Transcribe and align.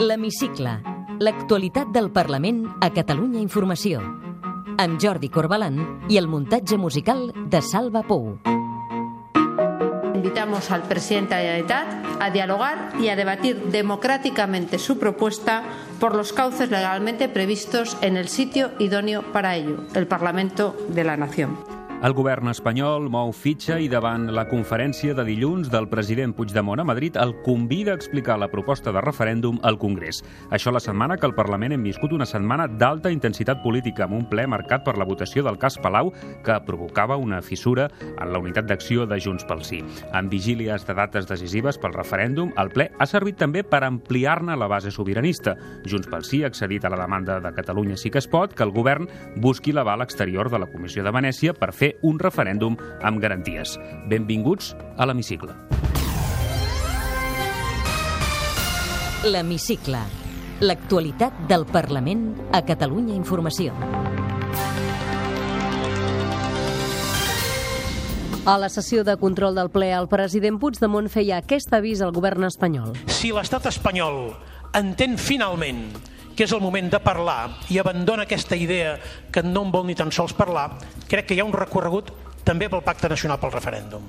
L'Hemicicle. 0.00 0.70
L'actualitat 1.18 1.88
del 1.90 2.12
Parlament 2.14 2.60
a 2.80 2.86
Catalunya 2.94 3.40
Informació. 3.42 3.98
Amb 4.78 5.00
Jordi 5.02 5.26
Corbalan 5.26 5.80
i 6.06 6.20
el 6.20 6.28
muntatge 6.30 6.78
musical 6.78 7.32
de 7.34 7.58
Salva 7.66 8.04
Pou. 8.06 8.36
Invitamos 10.14 10.70
al 10.70 10.84
presidente 10.86 11.34
de 11.34 11.42
la 11.42 11.46
Generalitat 11.48 12.22
a 12.22 12.30
dialogar 12.30 12.92
y 13.00 13.08
a 13.08 13.16
debatir 13.16 13.56
democráticamente 13.72 14.78
su 14.78 15.00
propuesta 15.00 15.64
por 15.98 16.14
los 16.14 16.32
cauces 16.32 16.70
legalmente 16.70 17.28
previstos 17.28 17.96
en 18.00 18.16
el 18.16 18.28
sitio 18.28 18.70
idóneo 18.78 19.32
para 19.32 19.56
ello, 19.56 19.82
el 19.94 20.06
Parlamento 20.06 20.76
de 20.90 21.02
la 21.02 21.16
Nación. 21.16 21.77
El 21.98 22.12
govern 22.14 22.46
espanyol 22.46 23.08
mou 23.10 23.32
fitxa 23.34 23.80
i 23.82 23.88
davant 23.90 24.28
la 24.30 24.44
conferència 24.46 25.16
de 25.18 25.24
dilluns 25.26 25.66
del 25.72 25.88
president 25.90 26.30
Puigdemont 26.30 26.78
a 26.78 26.84
Madrid 26.86 27.16
el 27.18 27.32
convida 27.42 27.90
a 27.90 27.98
explicar 27.98 28.36
la 28.38 28.46
proposta 28.52 28.92
de 28.94 29.00
referèndum 29.02 29.56
al 29.66 29.80
Congrés. 29.82 30.20
Això 30.54 30.70
la 30.70 30.78
setmana 30.78 31.16
que 31.18 31.26
al 31.26 31.34
Parlament 31.34 31.74
hem 31.74 31.82
viscut 31.82 32.14
una 32.14 32.28
setmana 32.30 32.68
d'alta 32.70 33.10
intensitat 33.10 33.64
política 33.64 34.04
amb 34.06 34.14
un 34.14 34.28
ple 34.30 34.44
marcat 34.46 34.84
per 34.86 34.94
la 34.94 35.08
votació 35.08 35.42
del 35.42 35.58
cas 35.58 35.74
Palau 35.82 36.12
que 36.46 36.60
provocava 36.68 37.16
una 37.18 37.40
fissura 37.42 37.88
en 38.12 38.30
la 38.30 38.38
unitat 38.38 38.70
d'acció 38.70 39.08
de 39.10 39.18
Junts 39.18 39.48
pel 39.50 39.66
Sí. 39.66 39.82
Amb 40.12 40.30
vigílies 40.30 40.86
de 40.86 40.94
dates 40.94 41.26
decisives 41.26 41.82
pel 41.82 41.98
referèndum, 41.98 42.54
el 42.62 42.70
ple 42.70 42.92
ha 42.96 43.10
servit 43.10 43.42
també 43.42 43.64
per 43.66 43.82
ampliar-ne 43.82 44.54
la 44.54 44.70
base 44.70 44.94
sobiranista. 44.94 45.56
Junts 45.82 46.06
pel 46.06 46.22
Sí 46.22 46.44
ha 46.44 46.52
accedit 46.54 46.86
a 46.86 46.94
la 46.94 47.02
demanda 47.02 47.40
de 47.40 47.52
Catalunya 47.58 47.98
sí 47.98 48.08
que 48.08 48.22
es 48.22 48.30
pot 48.30 48.54
que 48.54 48.62
el 48.62 48.70
govern 48.70 49.10
busqui 49.42 49.74
l'aval 49.74 50.06
exterior 50.06 50.48
de 50.48 50.62
la 50.62 50.70
Comissió 50.70 51.02
de 51.02 51.10
Venècia 51.10 51.58
per 51.58 51.72
fer 51.74 51.87
un 52.02 52.18
referèndum 52.18 52.76
amb 53.02 53.20
garanties. 53.22 53.76
Benvinguts 54.08 54.74
a 54.96 55.06
l'Hemicicle. 55.08 55.54
L'Hemicicle. 59.26 60.00
L'actualitat 60.62 61.46
del 61.50 61.66
Parlament 61.66 62.32
a 62.52 62.64
Catalunya 62.66 63.14
Informació. 63.14 63.74
A 68.48 68.56
la 68.56 68.70
sessió 68.72 69.02
de 69.04 69.18
control 69.20 69.58
del 69.58 69.68
ple, 69.68 69.90
el 69.92 70.06
president 70.08 70.56
Puigdemont 70.56 71.10
feia 71.12 71.42
aquest 71.42 71.74
avís 71.76 72.00
al 72.00 72.14
govern 72.16 72.46
espanyol. 72.48 72.94
Si 73.12 73.28
l'estat 73.34 73.66
espanyol 73.68 74.30
entén 74.78 75.18
finalment 75.20 75.82
que 76.38 76.46
és 76.46 76.52
el 76.54 76.62
moment 76.62 76.86
de 76.86 77.00
parlar 77.02 77.48
i 77.66 77.80
abandona 77.82 78.22
aquesta 78.22 78.54
idea 78.54 78.92
que 79.34 79.42
no 79.42 79.64
en 79.66 79.72
vol 79.74 79.88
ni 79.88 79.96
tan 79.98 80.12
sols 80.14 80.36
parlar, 80.38 80.68
crec 81.10 81.26
que 81.26 81.34
hi 81.34 81.40
ha 81.42 81.46
un 81.48 81.56
recorregut 81.56 82.12
també 82.46 82.68
pel 82.70 82.84
Pacte 82.86 83.10
Nacional 83.10 83.40
pel 83.42 83.50
Referèndum. 83.56 84.04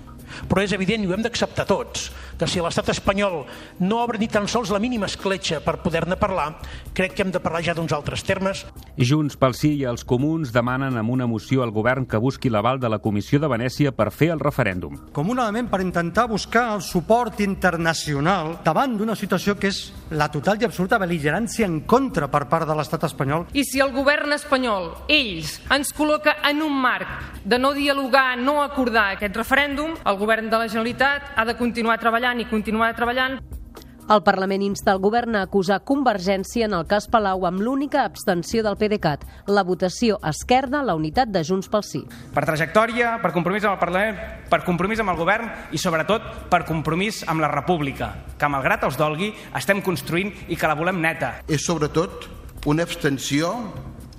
Però 0.46 0.62
és 0.62 0.76
evident, 0.78 1.02
i 1.02 1.10
ho 1.10 1.16
hem 1.16 1.24
d'acceptar 1.26 1.66
tots, 1.66 2.12
que 2.38 2.46
si 2.46 2.62
l'estat 2.62 2.92
espanyol 2.94 3.42
no 3.82 4.04
obre 4.04 4.22
ni 4.22 4.30
tan 4.30 4.46
sols 4.46 4.70
la 4.70 4.78
mínima 4.80 5.10
escletxa 5.10 5.58
per 5.66 5.80
poder-ne 5.82 6.20
parlar, 6.22 6.52
crec 6.94 7.18
que 7.18 7.26
hem 7.26 7.34
de 7.34 7.42
parlar 7.42 7.64
ja 7.66 7.74
d'uns 7.74 7.98
altres 7.98 8.22
termes. 8.24 8.62
Junts 9.00 9.38
pel 9.40 9.54
Sí 9.56 9.70
i 9.80 9.86
els 9.88 10.02
comuns 10.04 10.50
demanen 10.52 10.98
amb 11.00 11.14
una 11.14 11.24
moció 11.24 11.62
al 11.64 11.72
govern 11.72 12.04
que 12.10 12.20
busqui 12.20 12.50
l'aval 12.52 12.82
de 12.84 12.90
la 12.92 12.98
Comissió 13.00 13.40
de 13.40 13.48
Venècia 13.48 13.94
per 13.96 14.10
fer 14.12 14.28
el 14.34 14.42
referèndum. 14.44 14.98
Com 15.16 15.30
un 15.32 15.40
element 15.40 15.70
per 15.72 15.80
intentar 15.80 16.26
buscar 16.28 16.66
el 16.74 16.82
suport 16.84 17.40
internacional 17.40 18.58
davant 18.66 18.98
d'una 19.00 19.16
situació 19.16 19.56
que 19.56 19.72
és 19.72 19.80
la 20.12 20.28
total 20.34 20.60
i 20.60 20.68
absoluta 20.68 21.00
beligerància 21.00 21.70
en 21.70 21.80
contra 21.88 22.28
per 22.28 22.44
part 22.52 22.68
de 22.68 22.76
l'estat 22.76 23.06
espanyol. 23.08 23.46
I 23.56 23.64
si 23.64 23.80
el 23.80 23.94
govern 23.96 24.36
espanyol, 24.36 24.90
ells, 25.08 25.62
ens 25.72 25.94
col·loca 25.96 26.36
en 26.50 26.60
un 26.66 26.76
marc 26.76 27.40
de 27.46 27.56
no 27.62 27.72
dialogar, 27.78 28.36
no 28.36 28.60
acordar 28.66 29.14
aquest 29.14 29.40
referèndum, 29.40 29.96
el 30.04 30.20
govern 30.20 30.52
de 30.52 30.60
la 30.60 30.68
Generalitat 30.68 31.32
ha 31.40 31.48
de 31.48 31.56
continuar 31.56 32.02
treballant 32.04 32.44
i 32.44 32.50
continuar 32.52 32.92
treballant 33.00 33.40
el 34.10 34.24
Parlament 34.26 34.64
insta 34.66 34.96
el 34.96 35.02
govern 35.04 35.36
a 35.38 35.44
acusar 35.46 35.84
Convergència 35.86 36.66
en 36.66 36.74
el 36.74 36.88
cas 36.90 37.06
Palau 37.12 37.46
amb 37.46 37.62
l'única 37.62 38.02
abstenció 38.08 38.64
del 38.66 38.78
PDeCAT, 38.80 39.26
la 39.54 39.64
votació 39.68 40.18
esquerda, 40.26 40.82
la 40.86 40.96
unitat 40.98 41.30
de 41.30 41.44
Junts 41.46 41.70
pel 41.70 41.86
Sí. 41.86 42.02
Per 42.34 42.46
trajectòria, 42.46 43.18
per 43.22 43.32
compromís 43.32 43.64
amb 43.64 43.78
el 43.78 43.80
Parlament, 43.80 44.18
per 44.50 44.64
compromís 44.66 45.00
amb 45.00 45.14
el 45.14 45.20
govern 45.20 45.52
i, 45.72 45.78
sobretot, 45.78 46.50
per 46.50 46.66
compromís 46.66 47.22
amb 47.28 47.42
la 47.42 47.52
República, 47.54 48.14
que, 48.38 48.50
malgrat 48.50 48.84
els 48.84 48.98
dolgui, 48.98 49.34
estem 49.56 49.82
construint 49.82 50.34
i 50.50 50.58
que 50.58 50.68
la 50.68 50.76
volem 50.76 51.02
neta. 51.02 51.40
És, 51.48 51.66
sobretot, 51.66 52.28
una 52.66 52.84
abstenció 52.84 53.54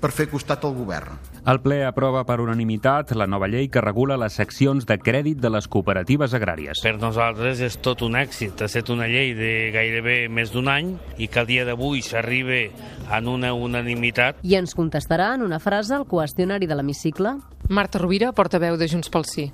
per 0.01 0.15
fer 0.15 0.31
costat 0.31 0.65
al 0.65 0.75
govern. 0.75 1.30
El 1.49 1.61
ple 1.65 1.79
aprova 1.89 2.21
per 2.29 2.37
unanimitat 2.43 3.15
la 3.17 3.27
nova 3.27 3.49
llei 3.49 3.71
que 3.73 3.81
regula 3.81 4.19
les 4.21 4.35
seccions 4.37 4.85
de 4.87 4.99
crèdit 5.01 5.41
de 5.41 5.49
les 5.51 5.67
cooperatives 5.73 6.35
agràries. 6.37 6.83
Per 6.85 6.99
nosaltres 7.01 7.63
és 7.65 7.79
tot 7.81 8.05
un 8.05 8.19
èxit. 8.21 8.61
Ha 8.61 8.69
estat 8.69 8.93
una 8.93 9.09
llei 9.09 9.33
de 9.39 9.71
gairebé 9.73 10.19
més 10.29 10.53
d'un 10.53 10.69
any 10.69 10.95
i 11.17 11.29
que 11.33 11.41
al 11.41 11.49
dia 11.49 11.65
d'avui 11.65 12.05
s'arriba 12.05 12.61
en 13.17 13.29
una 13.29 13.55
unanimitat. 13.55 14.43
I 14.45 14.59
ens 14.61 14.77
contestarà 14.77 15.33
en 15.35 15.47
una 15.49 15.59
frase 15.59 15.97
el 15.97 16.05
qüestionari 16.05 16.69
de 16.69 16.77
l'hemicicle. 16.77 17.39
Marta 17.69 17.99
Rovira, 17.99 18.33
portaveu 18.33 18.77
de 18.77 18.89
Junts 18.91 19.09
pel 19.09 19.25
Sí. 19.25 19.51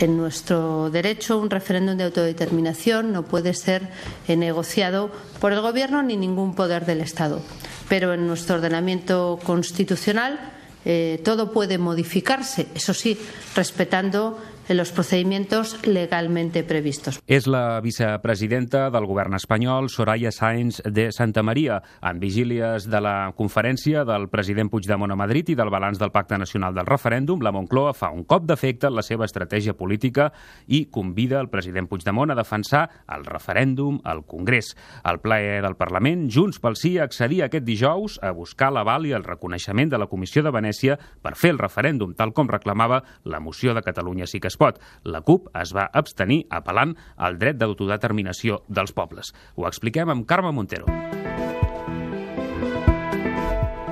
En 0.00 0.16
nuestro 0.16 0.88
derecho, 0.88 1.36
un 1.36 1.50
referéndum 1.50 1.94
de 1.94 2.04
autodeterminación 2.04 3.12
no 3.12 3.22
puede 3.22 3.52
ser 3.52 3.90
negociado 4.26 5.10
por 5.40 5.52
el 5.52 5.60
Gobierno 5.60 6.02
ni 6.02 6.16
ningún 6.16 6.54
poder 6.54 6.86
del 6.86 7.02
Estado. 7.02 7.42
Pero 7.86 8.14
en 8.14 8.26
nuestro 8.26 8.56
ordenamiento 8.56 9.38
constitucional 9.44 10.40
eh, 10.86 11.20
todo 11.22 11.52
puede 11.52 11.76
modificarse, 11.76 12.68
eso 12.74 12.94
sí, 12.94 13.18
respetando 13.54 14.38
los 14.74 14.92
procedimientos 14.92 15.86
legalmente 15.86 16.62
previstos. 16.64 17.20
És 17.26 17.46
la 17.46 17.80
vicepresidenta 17.80 18.90
del 18.90 19.06
govern 19.06 19.34
espanyol, 19.34 19.88
Soraya 19.90 20.32
Sáenz 20.32 20.82
de 20.84 21.10
Santa 21.12 21.42
Maria, 21.42 21.82
en 22.02 22.20
vigílies 22.20 22.88
de 22.90 23.00
la 23.00 23.32
conferència 23.36 24.04
del 24.04 24.28
president 24.30 24.70
Puigdemont 24.70 25.12
a 25.12 25.18
Madrid 25.18 25.50
i 25.50 25.56
del 25.58 25.70
balanç 25.72 25.98
del 25.98 26.12
Pacte 26.12 26.38
Nacional 26.38 26.74
del 26.74 26.86
Referèndum, 26.86 27.42
la 27.42 27.52
Moncloa 27.52 27.94
fa 27.94 28.10
un 28.14 28.24
cop 28.24 28.46
d'efecte 28.46 28.88
en 28.88 28.96
la 28.98 29.04
seva 29.06 29.26
estratègia 29.26 29.74
política 29.74 30.30
i 30.66 30.84
convida 30.92 31.40
el 31.40 31.50
president 31.50 31.88
Puigdemont 31.90 32.30
a 32.30 32.38
defensar 32.38 32.84
el 33.10 33.24
referèndum 33.26 34.00
al 34.04 34.24
Congrés. 34.26 34.74
Al 35.02 35.20
ple 35.20 35.60
del 35.62 35.76
Parlament, 35.76 36.28
Junts 36.30 36.60
pel 36.62 36.76
Sí 36.76 36.96
accedia 36.98 37.48
aquest 37.48 37.66
dijous 37.66 38.18
a 38.22 38.30
buscar 38.36 38.70
l'aval 38.72 39.08
i 39.08 39.14
el 39.16 39.26
reconeixement 39.26 39.90
de 39.90 39.98
la 39.98 40.08
Comissió 40.10 40.44
de 40.46 40.54
Venècia 40.54 40.98
per 41.22 41.34
fer 41.36 41.54
el 41.54 41.62
referèndum, 41.62 42.14
tal 42.14 42.34
com 42.36 42.48
reclamava 42.50 43.02
la 43.24 43.40
moció 43.40 43.74
de 43.74 43.82
Catalunya 43.82 44.26
sí 44.26 44.40
que 44.40 44.48
es 44.48 44.59
pot. 44.60 44.80
La 45.04 45.24
CUP 45.26 45.48
es 45.60 45.74
va 45.76 45.88
abstenir 46.02 46.42
apel·lant 46.60 46.96
al 47.16 47.40
dret 47.40 47.60
d'autodeterminació 47.60 48.62
dels 48.68 48.92
pobles. 48.96 49.34
Ho 49.56 49.68
expliquem 49.70 50.12
amb 50.12 50.28
Carme 50.28 50.52
Montero. 50.52 50.88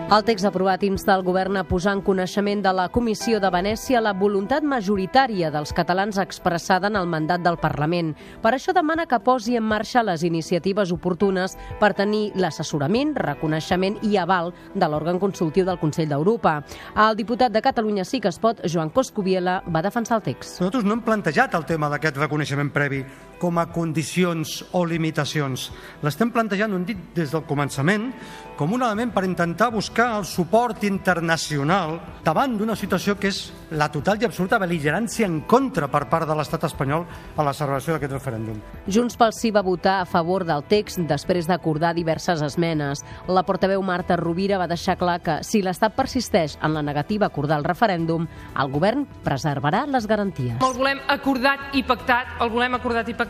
El 0.09 0.23
text 0.25 0.47
aprovat 0.49 0.81
insta 0.87 1.13
el 1.19 1.21
govern 1.21 1.59
a 1.61 1.67
posar 1.69 1.93
en 1.93 2.01
coneixement 2.01 2.63
de 2.65 2.71
la 2.73 2.87
Comissió 2.89 3.43
de 3.45 3.51
Venècia 3.53 4.01
la 4.01 4.15
voluntat 4.17 4.65
majoritària 4.65 5.51
dels 5.53 5.75
catalans 5.77 6.17
expressada 6.17 6.89
en 6.89 6.97
el 6.97 7.11
mandat 7.13 7.45
del 7.45 7.59
Parlament. 7.61 8.15
Per 8.41 8.55
això 8.57 8.73
demana 8.73 9.05
que 9.05 9.19
posi 9.21 9.59
en 9.61 9.67
marxa 9.69 10.01
les 10.01 10.25
iniciatives 10.25 10.95
oportunes 10.97 11.59
per 11.77 11.93
tenir 11.93 12.33
l'assessorament, 12.41 13.13
reconeixement 13.21 14.01
i 14.01 14.17
aval 14.17 14.55
de 14.73 14.89
l'òrgan 14.89 15.21
consultiu 15.21 15.69
del 15.69 15.77
Consell 15.77 16.09
d'Europa. 16.09 16.63
El 16.97 17.21
diputat 17.21 17.53
de 17.53 17.61
Catalunya 17.61 18.09
sí 18.09 18.23
que 18.25 18.33
es 18.33 18.41
pot, 18.41 18.65
Joan 18.65 18.89
Coscubiela, 18.89 19.61
va 19.69 19.85
defensar 19.85 20.23
el 20.23 20.29
text. 20.33 20.63
Nosaltres 20.63 20.89
no 20.89 20.97
hem 20.97 21.05
plantejat 21.05 21.53
el 21.53 21.69
tema 21.69 21.93
d'aquest 21.93 22.17
reconeixement 22.17 22.73
previ 22.73 23.05
com 23.38 23.59
a 23.59 23.69
condicions 23.72 24.65
o 24.72 24.84
limitacions. 24.87 25.71
L'estem 26.03 26.32
plantejant, 26.34 26.72
ho 26.72 26.81
hem 26.81 26.87
dit 26.88 27.00
des 27.16 27.32
del 27.34 27.47
començament, 27.49 28.10
com 28.59 28.72
un 28.75 28.82
element 28.82 29.12
per 29.15 29.22
intentar 29.22 29.71
buscar 29.71 30.16
el 30.19 30.25
suport 30.26 30.82
internacional 30.82 32.00
davant 32.26 32.56
d'una 32.58 32.75
situació 32.75 33.14
que 33.14 33.31
és 33.31 33.52
la 33.70 33.87
total 33.93 34.19
i 34.19 34.26
absoluta 34.26 34.58
beligerància 34.58 35.29
en 35.29 35.43
contra 35.46 35.87
per 35.93 36.08
part 36.11 36.26
de 36.26 36.35
l'estat 36.35 36.64
espanyol 36.67 37.05
a 37.37 37.44
la 37.46 37.52
celebració 37.55 37.94
d'aquest 37.94 38.17
referèndum. 38.17 38.58
Junts 38.88 39.14
pel 39.20 39.35
Sí 39.37 39.52
va 39.55 39.62
votar 39.62 40.00
a 40.00 40.08
favor 40.08 40.43
del 40.49 40.64
text 40.67 40.99
després 41.06 41.46
d'acordar 41.46 41.93
diverses 41.94 42.43
esmenes. 42.43 43.05
La 43.29 43.44
portaveu 43.46 43.82
Marta 43.87 44.17
Rovira 44.19 44.58
va 44.58 44.67
deixar 44.67 44.96
clar 44.99 45.20
que 45.23 45.38
si 45.46 45.62
l'Estat 45.62 45.94
persisteix 45.94 46.56
en 46.58 46.75
la 46.75 46.82
negativa 46.82 47.29
a 47.29 47.31
acordar 47.31 47.61
el 47.61 47.69
referèndum, 47.69 48.26
el 48.58 48.73
govern 48.73 49.06
preservarà 49.23 49.84
les 49.87 50.08
garanties. 50.11 50.58
El 50.58 50.75
volem 50.75 50.99
acordat 51.06 51.76
i 51.79 51.84
pactat, 51.87 52.34
el 52.43 52.50
volem 52.50 52.75
acordat 52.75 53.06
i 53.06 53.14
pactat, 53.14 53.28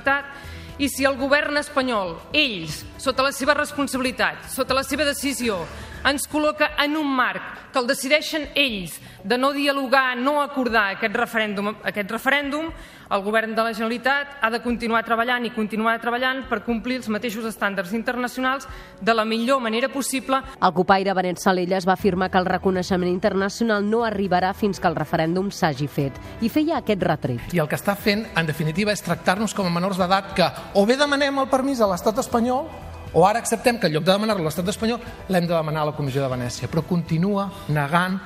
i 0.79 0.89
si 0.89 1.05
el 1.05 1.17
govern 1.19 1.59
espanyol, 1.59 2.15
ells, 2.33 2.85
sota 3.03 3.25
la 3.27 3.33
seva 3.35 3.57
responsabilitat, 3.59 4.47
sota 4.53 4.77
la 4.79 4.85
seva 4.87 5.07
decisió, 5.09 5.59
ens 6.09 6.29
col·loca 6.31 6.73
en 6.81 6.97
un 6.97 7.09
marc 7.13 7.69
que 7.73 7.81
el 7.81 7.89
decideixen 7.89 8.49
ells 8.57 8.97
de 9.25 9.37
no 9.37 9.53
dialogar, 9.53 10.17
no 10.17 10.41
acordar 10.41 10.95
aquest 10.95 11.17
referèndum, 11.17 11.75
aquest 11.85 12.11
referèndum 12.11 12.71
el 13.11 13.23
govern 13.25 13.55
de 13.57 13.65
la 13.65 13.73
Generalitat 13.73 14.39
ha 14.45 14.51
de 14.53 14.61
continuar 14.61 15.01
treballant 15.05 15.47
i 15.49 15.53
continuar 15.55 15.95
treballant 16.01 16.43
per 16.49 16.61
complir 16.65 16.99
els 17.01 17.09
mateixos 17.13 17.47
estàndards 17.49 17.95
internacionals 17.97 18.69
de 19.01 19.15
la 19.15 19.25
millor 19.25 19.63
manera 19.65 19.89
possible. 19.89 20.43
El 20.61 20.75
copaire 20.77 21.15
Benet 21.17 21.41
Salelles 21.41 21.89
va 21.89 21.97
afirmar 21.97 22.31
que 22.31 22.41
el 22.41 22.49
reconeixement 22.49 23.11
internacional 23.11 23.85
no 23.85 24.05
arribarà 24.05 24.53
fins 24.55 24.81
que 24.81 24.89
el 24.89 24.97
referèndum 24.99 25.49
s'hagi 25.51 25.89
fet 25.89 26.21
i 26.45 26.53
feia 26.53 26.83
aquest 26.83 27.05
retret. 27.05 27.55
I 27.57 27.63
el 27.65 27.69
que 27.69 27.81
està 27.81 27.97
fent, 27.97 28.27
en 28.37 28.49
definitiva, 28.49 28.93
és 28.93 29.05
tractar-nos 29.05 29.57
com 29.57 29.69
a 29.69 29.73
menors 29.73 30.01
d'edat 30.01 30.35
que 30.37 30.53
o 30.75 30.85
bé 30.87 30.99
demanem 31.01 31.41
el 31.41 31.49
permís 31.49 31.81
a 31.81 31.89
l'estat 31.89 32.21
espanyol 32.21 32.69
o 33.13 33.27
ara 33.27 33.39
acceptem 33.39 33.79
que 33.79 33.87
en 33.89 33.95
lloc 33.95 34.05
de 34.05 34.13
demanar-lo 34.13 34.43
a 34.43 34.49
l'estat 34.49 34.69
espanyol 34.69 35.01
l'hem 35.29 35.47
de 35.47 35.55
demanar 35.55 35.83
a 35.83 35.91
la 35.91 35.97
Comissió 35.97 36.23
de 36.23 36.29
Venècia, 36.29 36.69
però 36.69 36.83
continua 36.87 37.49
negant 37.69 38.19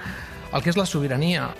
el 0.52 0.62
que 0.62 0.70
és 0.70 0.76
la 0.76 0.86
sobirania. 0.86 1.50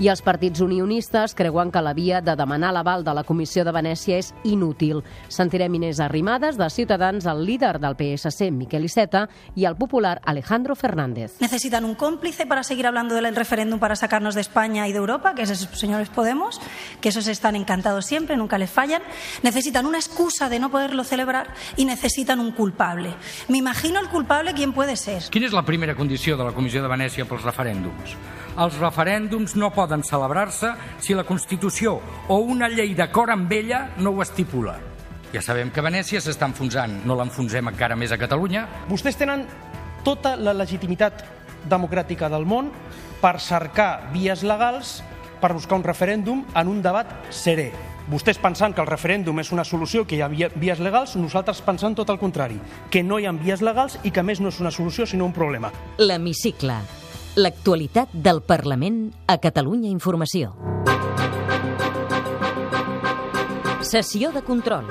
I 0.00 0.08
els 0.08 0.22
partits 0.24 0.62
unionistes 0.64 1.34
creuen 1.36 1.68
que 1.68 1.80
la 1.84 1.92
via 1.92 2.22
de 2.24 2.32
demanar 2.32 2.70
l'aval 2.72 3.02
de 3.04 3.12
la 3.12 3.20
Comissió 3.28 3.66
de 3.68 3.72
Venècia 3.76 4.16
és 4.16 4.30
inútil. 4.48 5.02
Sentirem 5.28 5.74
Inés 5.76 6.00
Arrimadas 6.00 6.56
de 6.56 6.70
Ciutadans, 6.72 7.26
el 7.28 7.42
líder 7.44 7.76
del 7.82 7.98
PSC, 7.98 8.48
Miquel 8.50 8.86
Iceta, 8.88 9.26
i 9.54 9.66
el 9.68 9.76
popular 9.76 10.22
Alejandro 10.24 10.74
Fernández. 10.74 11.36
Necesitan 11.44 11.84
un 11.84 11.94
cómplice 11.96 12.46
para 12.46 12.62
seguir 12.62 12.86
hablando 12.86 13.14
del 13.14 13.36
referéndum 13.36 13.78
para 13.78 13.94
sacarnos 13.94 14.34
de 14.34 14.40
España 14.40 14.88
y 14.88 14.92
de 14.92 14.98
Europa, 14.98 15.34
que 15.34 15.42
es 15.42 15.50
esos 15.50 15.78
señores 15.78 16.08
Podemos, 16.08 16.62
que 17.02 17.10
esos 17.10 17.26
están 17.26 17.54
encantados 17.54 18.06
siempre, 18.06 18.38
nunca 18.38 18.56
les 18.56 18.70
fallan. 18.70 19.02
Necesitan 19.42 19.84
una 19.84 19.98
excusa 19.98 20.48
de 20.48 20.60
no 20.60 20.70
poderlo 20.70 21.04
celebrar 21.04 21.52
y 21.76 21.84
necesitan 21.84 22.40
un 22.40 22.52
culpable. 22.52 23.12
Me 23.48 23.58
imagino 23.58 24.00
el 24.00 24.08
culpable, 24.08 24.54
¿quién 24.54 24.72
puede 24.72 24.96
ser? 24.96 25.28
Quina 25.28 25.44
és 25.44 25.52
la 25.52 25.66
primera 25.68 25.92
condició 25.94 26.38
de 26.40 26.44
la 26.48 26.56
Comissió 26.56 26.80
de 26.80 26.88
Venècia 26.88 27.28
pels 27.28 27.44
referèndums? 27.44 28.16
Els 28.60 28.76
referèndums 28.76 29.54
no 29.56 29.70
poden 29.72 30.02
celebrar-se 30.04 30.74
si 31.00 31.14
la 31.16 31.24
Constitució 31.24 31.94
o 32.28 32.36
una 32.44 32.68
llei 32.68 32.92
d'acord 32.98 33.32
amb 33.32 33.52
ella 33.56 33.86
no 33.96 34.12
ho 34.12 34.20
estipula. 34.20 34.74
Ja 35.32 35.40
sabem 35.40 35.70
que 35.72 35.80
Venècia 35.80 36.20
s'està 36.20 36.44
enfonsant, 36.50 36.98
no 37.08 37.16
l'enfonsem 37.16 37.70
encara 37.70 37.96
més 37.96 38.12
a 38.12 38.18
Catalunya. 38.20 38.66
Vostès 38.90 39.16
tenen 39.16 39.46
tota 40.04 40.34
la 40.36 40.52
legitimitat 40.52 41.24
democràtica 41.70 42.28
del 42.28 42.44
món 42.44 42.68
per 43.22 43.38
cercar 43.40 44.10
vies 44.12 44.44
legals 44.44 44.98
per 45.40 45.54
buscar 45.56 45.78
un 45.80 45.86
referèndum 45.86 46.44
en 46.52 46.68
un 46.68 46.84
debat 46.84 47.08
serè. 47.32 47.70
Vostès 48.12 48.40
pensant 48.42 48.74
que 48.76 48.84
el 48.84 48.90
referèndum 48.90 49.40
és 49.40 49.52
una 49.54 49.64
solució, 49.64 50.04
que 50.04 50.18
hi 50.18 50.24
ha 50.24 50.28
vies 50.28 50.80
legals, 50.84 51.14
nosaltres 51.16 51.62
pensant 51.64 51.96
tot 51.96 52.10
el 52.12 52.20
contrari, 52.20 52.60
que 52.90 53.04
no 53.06 53.20
hi 53.20 53.28
ha 53.28 53.32
vies 53.32 53.64
legals 53.64 54.00
i 54.02 54.10
que 54.10 54.20
a 54.20 54.26
més 54.26 54.42
no 54.42 54.52
és 54.52 54.60
una 54.60 54.74
solució 54.74 55.06
sinó 55.06 55.30
un 55.30 55.36
problema. 55.36 55.72
L'Hemicicle. 55.96 56.82
L'actualitat 57.38 58.10
del 58.10 58.40
Parlament 58.42 59.12
a 59.30 59.36
Catalunya 59.38 59.86
Informació. 59.86 60.50
Sessió 63.86 64.32
de 64.34 64.42
control. 64.42 64.90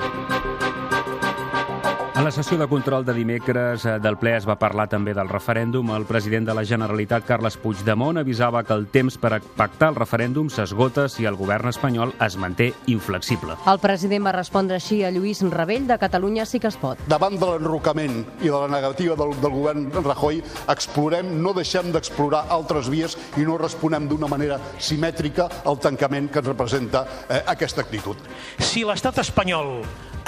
A 2.20 2.22
la 2.22 2.30
sessió 2.30 2.58
de 2.58 2.68
control 2.68 3.02
de 3.02 3.14
dimecres 3.16 3.86
eh, 3.86 3.94
del 3.96 4.18
ple 4.20 4.34
es 4.36 4.44
va 4.44 4.58
parlar 4.60 4.84
també 4.92 5.14
del 5.16 5.30
referèndum. 5.32 5.88
El 5.96 6.04
president 6.04 6.44
de 6.50 6.52
la 6.52 6.66
Generalitat, 6.68 7.24
Carles 7.24 7.54
Puigdemont, 7.56 8.18
avisava 8.20 8.60
que 8.60 8.74
el 8.76 8.82
temps 8.92 9.14
per 9.16 9.30
a 9.32 9.38
pactar 9.40 9.88
el 9.88 9.96
referèndum 9.96 10.50
s'esgota 10.52 11.06
si 11.08 11.24
el 11.24 11.38
govern 11.40 11.70
espanyol 11.70 12.12
es 12.20 12.36
manté 12.36 12.74
inflexible. 12.92 13.56
El 13.72 13.80
president 13.80 14.28
va 14.28 14.34
respondre 14.36 14.76
així 14.76 14.98
a 15.00 15.08
Lluís 15.14 15.40
Rebell 15.54 15.86
de 15.88 15.96
Catalunya 16.02 16.44
Sí 16.44 16.60
que 16.60 16.68
es 16.68 16.76
pot. 16.76 17.00
Davant 17.08 17.40
de 17.40 17.48
l'enrocament 17.54 18.20
i 18.42 18.52
de 18.52 18.52
la 18.52 18.68
negativa 18.68 19.16
del, 19.16 19.32
del 19.40 19.56
govern 19.56 19.88
Rajoy, 20.04 20.42
explorem, 20.76 21.32
no 21.40 21.56
deixem 21.56 21.88
d'explorar 21.88 22.50
altres 22.52 22.92
vies 22.92 23.16
i 23.40 23.48
no 23.48 23.56
responem 23.56 24.12
d'una 24.12 24.28
manera 24.28 24.60
simètrica 24.76 25.48
al 25.64 25.80
tancament 25.80 26.28
que 26.28 26.44
ens 26.44 26.52
representa 26.52 27.06
eh, 27.30 27.40
aquesta 27.56 27.80
actitud. 27.80 28.20
Si 28.60 28.84
l'estat 28.84 29.24
espanyol 29.24 29.78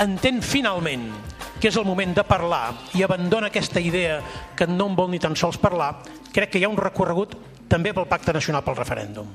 entén 0.00 0.40
finalment 0.40 1.10
que 1.62 1.70
és 1.70 1.76
el 1.78 1.86
moment 1.86 2.10
de 2.10 2.24
parlar 2.26 2.72
i 2.98 3.04
abandona 3.06 3.46
aquesta 3.52 3.78
idea 3.78 4.16
que 4.58 4.66
no 4.66 4.88
en 4.90 4.96
vol 4.98 5.12
ni 5.12 5.20
tan 5.22 5.36
sols 5.38 5.60
parlar, 5.62 5.92
crec 6.34 6.50
que 6.50 6.58
hi 6.58 6.66
ha 6.66 6.72
un 6.72 6.80
recorregut 6.80 7.36
també 7.70 7.92
pel 7.94 8.08
Pacte 8.10 8.34
Nacional 8.34 8.64
pel 8.66 8.80
Referèndum. 8.80 9.28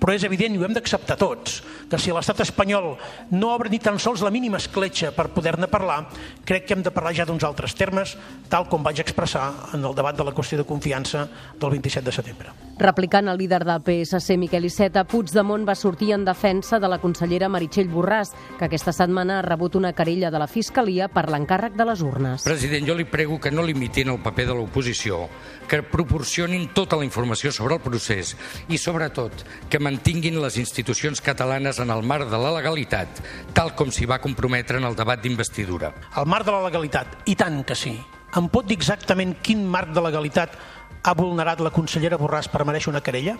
Però 0.00 0.14
és 0.14 0.24
evident, 0.26 0.54
i 0.54 0.60
ho 0.60 0.66
hem 0.66 0.74
d'acceptar 0.76 1.18
tots, 1.20 1.60
que 1.90 1.98
si 1.98 2.14
l'estat 2.14 2.42
espanyol 2.44 2.92
no 3.34 3.52
obre 3.54 3.70
ni 3.72 3.80
tan 3.82 3.98
sols 3.98 4.22
la 4.24 4.32
mínima 4.32 4.60
escletxa 4.60 5.12
per 5.16 5.30
poder-ne 5.34 5.68
parlar, 5.70 6.04
crec 6.44 6.66
que 6.66 6.76
hem 6.76 6.84
de 6.86 6.92
parlar 6.94 7.14
ja 7.16 7.26
d'uns 7.28 7.44
altres 7.46 7.74
termes, 7.78 8.16
tal 8.48 8.68
com 8.70 8.84
vaig 8.86 9.00
expressar 9.02 9.48
en 9.74 9.84
el 9.84 9.94
debat 9.94 10.16
de 10.16 10.26
la 10.26 10.34
qüestió 10.36 10.58
de 10.60 10.68
confiança 10.68 11.26
del 11.58 11.70
27 11.70 12.06
de 12.06 12.14
setembre. 12.14 12.54
Replicant 12.80 13.28
el 13.28 13.36
líder 13.36 13.64
del 13.68 13.82
PSC, 13.84 14.38
Miquel 14.40 14.64
Iceta, 14.64 15.04
Puigdemont 15.04 15.66
va 15.68 15.74
sortir 15.76 16.14
en 16.16 16.24
defensa 16.24 16.78
de 16.80 16.88
la 16.88 17.00
consellera 17.02 17.50
Meritxell 17.52 17.90
Borràs, 17.92 18.32
que 18.58 18.66
aquesta 18.70 18.94
setmana 18.96 19.38
ha 19.38 19.44
rebut 19.44 19.76
una 19.76 19.92
querella 19.92 20.30
de 20.32 20.40
la 20.40 20.48
Fiscalia 20.48 21.10
per 21.12 21.26
l'encàrrec 21.28 21.76
de 21.76 21.84
les 21.84 22.00
urnes. 22.00 22.46
President, 22.48 22.86
jo 22.88 22.96
li 22.96 23.04
prego 23.04 23.40
que 23.40 23.52
no 23.52 23.66
limitin 23.66 24.14
el 24.14 24.22
paper 24.24 24.46
de 24.48 24.56
l'oposició, 24.56 25.26
que 25.68 25.82
proporcionin 25.84 26.70
tota 26.74 26.96
la 26.96 27.04
informació 27.04 27.52
sobre 27.52 27.76
el 27.76 27.84
procés 27.84 28.32
i, 28.68 28.78
sobretot, 28.80 29.44
que 29.70 29.78
mantinguin 29.78 30.40
les 30.42 30.58
institucions 30.58 31.22
catalanes 31.22 31.78
en 31.78 31.92
el 31.94 32.02
marc 32.02 32.28
de 32.28 32.38
la 32.42 32.50
legalitat, 32.56 33.22
tal 33.54 33.72
com 33.78 33.92
s'hi 33.94 34.08
va 34.10 34.20
comprometre 34.20 34.82
en 34.82 34.88
el 34.88 34.98
debat 34.98 35.22
d'investidura. 35.22 35.94
El 36.18 36.26
marc 36.26 36.48
de 36.48 36.56
la 36.56 36.64
legalitat, 36.66 37.20
i 37.30 37.36
tant 37.38 37.62
que 37.64 37.78
sí. 37.78 37.94
Em 38.36 38.50
pot 38.50 38.66
dir 38.66 38.76
exactament 38.76 39.36
quin 39.42 39.62
marc 39.66 39.94
de 39.94 40.02
legalitat 40.02 40.58
ha 41.02 41.14
vulnerat 41.16 41.62
la 41.62 41.72
consellera 41.72 42.18
Borràs 42.18 42.50
per 42.50 42.66
mereixer 42.66 42.90
una 42.92 43.00
querella? 43.00 43.36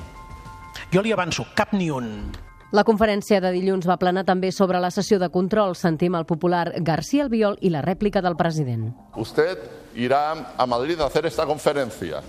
Jo 0.94 1.02
li 1.02 1.12
avanço, 1.12 1.44
cap 1.58 1.74
ni 1.74 1.90
un. 1.90 2.30
La 2.70 2.84
conferència 2.86 3.40
de 3.42 3.50
dilluns 3.50 3.86
va 3.90 3.98
planar 3.98 4.22
també 4.22 4.52
sobre 4.54 4.78
la 4.78 4.92
sessió 4.94 5.18
de 5.18 5.28
control. 5.34 5.74
Sentim 5.74 6.14
el 6.14 6.26
popular 6.26 6.68
García 6.86 7.24
Albiol 7.26 7.58
i 7.60 7.70
la 7.74 7.82
rèplica 7.82 8.22
del 8.22 8.38
president. 8.38 8.92
Usted 9.18 9.58
irá 9.98 10.54
a 10.56 10.66
Madrid 10.70 11.00
a 11.00 11.06
hacer 11.10 11.26
esta 11.26 11.46
conferencia. 11.46 12.22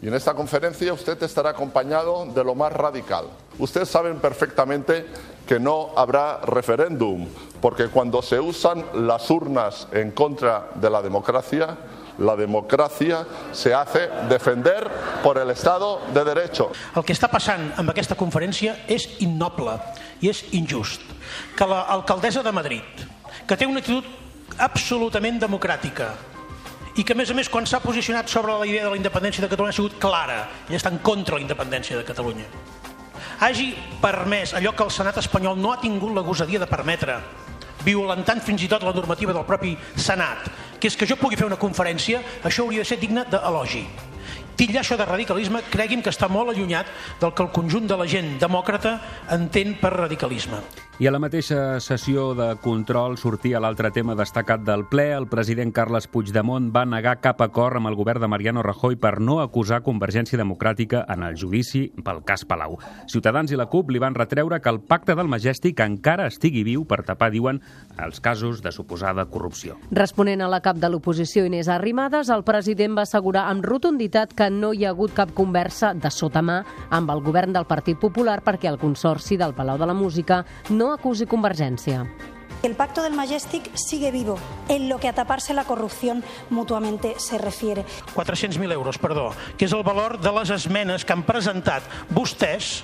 Y 0.00 0.06
en 0.06 0.14
esta 0.14 0.34
conferencia 0.34 0.92
usted 0.92 1.20
estará 1.22 1.50
acompañado 1.50 2.26
de 2.26 2.44
lo 2.44 2.54
más 2.54 2.72
radical. 2.72 3.26
Ustedes 3.58 3.88
saben 3.88 4.20
perfectamente 4.20 5.06
que 5.46 5.58
no 5.58 5.90
habrá 5.96 6.38
referéndum, 6.42 7.26
porque 7.60 7.88
cuando 7.88 8.22
se 8.22 8.38
usan 8.38 8.84
las 8.94 9.28
urnas 9.30 9.88
en 9.90 10.12
contra 10.12 10.68
de 10.76 10.88
la 10.88 11.02
democracia, 11.02 11.76
la 12.18 12.36
democracia 12.36 13.26
se 13.52 13.74
hace 13.74 14.08
defender 14.28 14.88
por 15.22 15.38
el 15.38 15.50
Estado 15.50 16.00
de 16.14 16.24
Derecho. 16.24 16.70
El 16.94 17.02
que 17.02 17.14
està 17.14 17.30
passant 17.30 17.72
amb 17.78 17.90
aquesta 17.90 18.18
conferència 18.18 18.74
és 18.86 19.06
innoble 19.22 19.78
i 20.22 20.30
és 20.30 20.44
injust. 20.54 21.02
Que 21.58 21.66
l'alcaldessa 21.66 22.42
de 22.42 22.54
Madrid, 22.54 23.06
que 23.46 23.56
té 23.56 23.66
una 23.66 23.82
actitud 23.82 24.04
absolutament 24.58 25.38
democràtica, 25.42 26.10
i 26.98 27.04
que 27.06 27.14
a 27.14 27.18
més 27.18 27.30
a 27.30 27.36
més 27.38 27.48
quan 27.48 27.66
s'ha 27.66 27.80
posicionat 27.80 28.28
sobre 28.28 28.58
la 28.58 28.66
idea 28.66 28.84
de 28.84 28.90
la 28.90 28.98
independència 28.98 29.44
de 29.44 29.48
Catalunya 29.48 29.70
ha 29.70 29.80
sigut 29.80 29.98
clara, 30.02 30.40
ella 30.68 30.80
està 30.80 30.90
en 30.90 30.98
contra 30.98 31.36
de 31.36 31.40
la 31.40 31.46
independència 31.46 31.96
de 31.96 32.04
Catalunya 32.04 32.48
hagi 33.40 33.72
permès 34.02 34.54
allò 34.58 34.74
que 34.74 34.84
el 34.84 34.90
Senat 34.90 35.18
espanyol 35.22 35.58
no 35.58 35.72
ha 35.72 35.80
tingut 35.80 36.14
la 36.14 36.26
gosadia 36.26 36.58
de 36.58 36.66
permetre 36.66 37.18
violentant 37.84 38.42
fins 38.42 38.64
i 38.64 38.70
tot 38.70 38.82
la 38.82 38.94
normativa 38.94 39.32
del 39.32 39.46
propi 39.46 39.76
Senat, 39.96 40.48
que 40.80 40.90
és 40.90 40.96
que 40.98 41.06
jo 41.06 41.18
pugui 41.20 41.38
fer 41.38 41.46
una 41.46 41.60
conferència, 41.60 42.20
això 42.42 42.66
hauria 42.66 42.82
de 42.82 42.88
ser 42.90 42.98
digne 43.00 43.24
d'elogi. 43.30 43.84
Titllar 44.58 44.82
això 44.82 44.98
de 44.98 45.06
radicalisme, 45.06 45.62
cregui'm 45.70 46.02
que 46.02 46.10
està 46.10 46.28
molt 46.28 46.50
allunyat 46.50 46.90
del 47.20 47.32
que 47.32 47.46
el 47.46 47.54
conjunt 47.54 47.86
de 47.86 47.96
la 47.96 48.08
gent 48.10 48.36
demòcrata 48.42 48.98
entén 49.38 49.76
per 49.78 49.94
radicalisme. 49.94 50.58
I 50.98 51.06
a 51.06 51.12
la 51.14 51.20
mateixa 51.22 51.78
sessió 51.78 52.32
de 52.34 52.48
control 52.58 53.12
sortia 53.22 53.60
l'altre 53.62 53.92
tema 53.94 54.16
destacat 54.18 54.64
del 54.66 54.80
ple. 54.90 55.04
El 55.14 55.28
president 55.30 55.70
Carles 55.70 56.08
Puigdemont 56.10 56.72
va 56.74 56.82
negar 56.90 57.20
cap 57.22 57.38
acord 57.44 57.78
amb 57.78 57.86
el 57.86 57.94
govern 57.94 58.24
de 58.24 58.26
Mariano 58.26 58.64
Rajoy 58.66 58.96
per 58.98 59.20
no 59.22 59.36
acusar 59.38 59.84
Convergència 59.86 60.40
Democràtica 60.40 61.04
en 61.14 61.22
el 61.22 61.36
judici 61.38 61.84
pel 62.02 62.24
cas 62.26 62.42
Palau. 62.42 62.74
Ciutadans 63.06 63.54
i 63.54 63.58
la 63.60 63.68
CUP 63.70 63.92
li 63.94 64.00
van 64.02 64.16
retreure 64.18 64.58
que 64.58 64.72
el 64.74 64.80
pacte 64.80 65.14
del 65.14 65.30
Majestic 65.30 65.78
encara 65.86 66.26
estigui 66.26 66.64
viu 66.66 66.82
per 66.82 67.04
tapar, 67.06 67.30
diuen, 67.30 67.62
els 68.02 68.18
casos 68.18 68.58
de 68.66 68.74
suposada 68.74 69.28
corrupció. 69.30 69.78
Responent 69.94 70.42
a 70.42 70.50
la 70.50 70.58
cap 70.66 70.82
de 70.82 70.90
l'oposició 70.90 71.46
Inés 71.46 71.70
Arrimadas, 71.70 72.26
el 72.26 72.42
president 72.42 72.98
va 72.98 73.06
assegurar 73.06 73.46
amb 73.52 73.62
rotunditat 73.62 74.34
que 74.34 74.50
no 74.50 74.72
hi 74.74 74.82
ha 74.82 74.90
hagut 74.96 75.14
cap 75.14 75.30
conversa 75.30 75.94
de 75.94 76.10
sota 76.10 76.42
mà 76.42 76.58
amb 76.90 77.14
el 77.14 77.22
govern 77.22 77.54
del 77.54 77.70
Partit 77.70 78.02
Popular 78.02 78.40
perquè 78.42 78.66
el 78.74 78.82
Consorci 78.82 79.38
del 79.38 79.54
Palau 79.54 79.78
de 79.78 79.86
la 79.86 79.94
Música 79.94 80.42
no 80.74 80.87
acusi 80.92 81.26
Convergència. 81.26 82.06
El 82.62 82.74
pacto 82.74 83.02
del 83.02 83.14
Majestic 83.14 83.70
sigue 83.76 84.10
vivo 84.10 84.36
en 84.68 84.88
lo 84.88 84.98
que 84.98 85.06
a 85.06 85.12
taparse 85.12 85.54
la 85.54 85.64
corrupción 85.64 86.24
mutuamente 86.50 87.14
se 87.18 87.38
refiere. 87.38 87.84
400.000 88.16 88.72
euros, 88.72 88.98
perdó, 88.98 89.30
que 89.56 89.66
és 89.66 89.72
el 89.72 89.84
valor 89.86 90.18
de 90.18 90.32
les 90.34 90.50
esmenes 90.50 91.04
que 91.04 91.14
han 91.14 91.22
presentat 91.22 91.86
vostès 92.10 92.82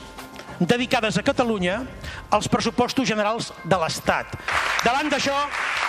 dedicades 0.60 1.18
a 1.18 1.22
Catalunya 1.22 1.82
als 2.30 2.48
pressupostos 2.48 3.08
generals 3.08 3.52
de 3.64 3.78
l'Estat. 3.78 4.34
Davant 4.84 5.10
d'això, 5.10 5.34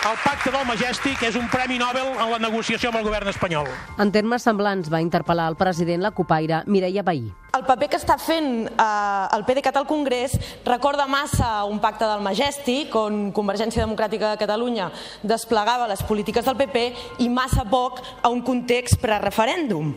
el 0.05 0.17
pacte 0.23 0.51
del 0.53 0.65
Majestic 0.67 1.23
és 1.25 1.37
un 1.37 1.47
premi 1.49 1.79
Nobel 1.81 2.11
en 2.13 2.29
la 2.31 2.39
negociació 2.41 2.91
amb 2.91 2.99
el 2.99 3.07
govern 3.07 3.31
espanyol. 3.31 3.69
En 4.01 4.11
termes 4.13 4.45
semblants 4.45 4.91
va 4.91 5.01
interpel·lar 5.03 5.47
el 5.51 5.57
president 5.59 6.03
la 6.05 6.13
copaire 6.15 6.63
Mireia 6.67 7.03
Bahí. 7.03 7.31
El 7.55 7.63
paper 7.63 7.87
que 7.89 7.97
està 7.97 8.17
fent 8.19 8.67
eh, 8.67 9.35
el 9.35 9.45
PDeCAT 9.47 9.79
al 9.79 9.87
Congrés 9.87 10.35
recorda 10.65 11.07
massa 11.07 11.63
un 11.69 11.79
pacte 11.79 12.05
del 12.05 12.21
Majestic 12.21 12.95
on 12.99 13.31
Convergència 13.35 13.85
Democràtica 13.85 14.33
de 14.33 14.41
Catalunya 14.41 14.89
desplegava 15.23 15.87
les 15.87 16.03
polítiques 16.03 16.45
del 16.45 16.59
PP 16.59 16.85
i 17.23 17.29
massa 17.31 17.63
poc 17.63 18.03
a 18.21 18.29
un 18.29 18.43
context 18.43 18.99
pre-referèndum. 18.99 19.95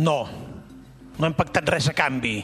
No, 0.00 0.18
no 1.18 1.28
hem 1.28 1.36
pactat 1.36 1.68
res 1.68 1.90
a 1.92 1.94
canvi 1.96 2.40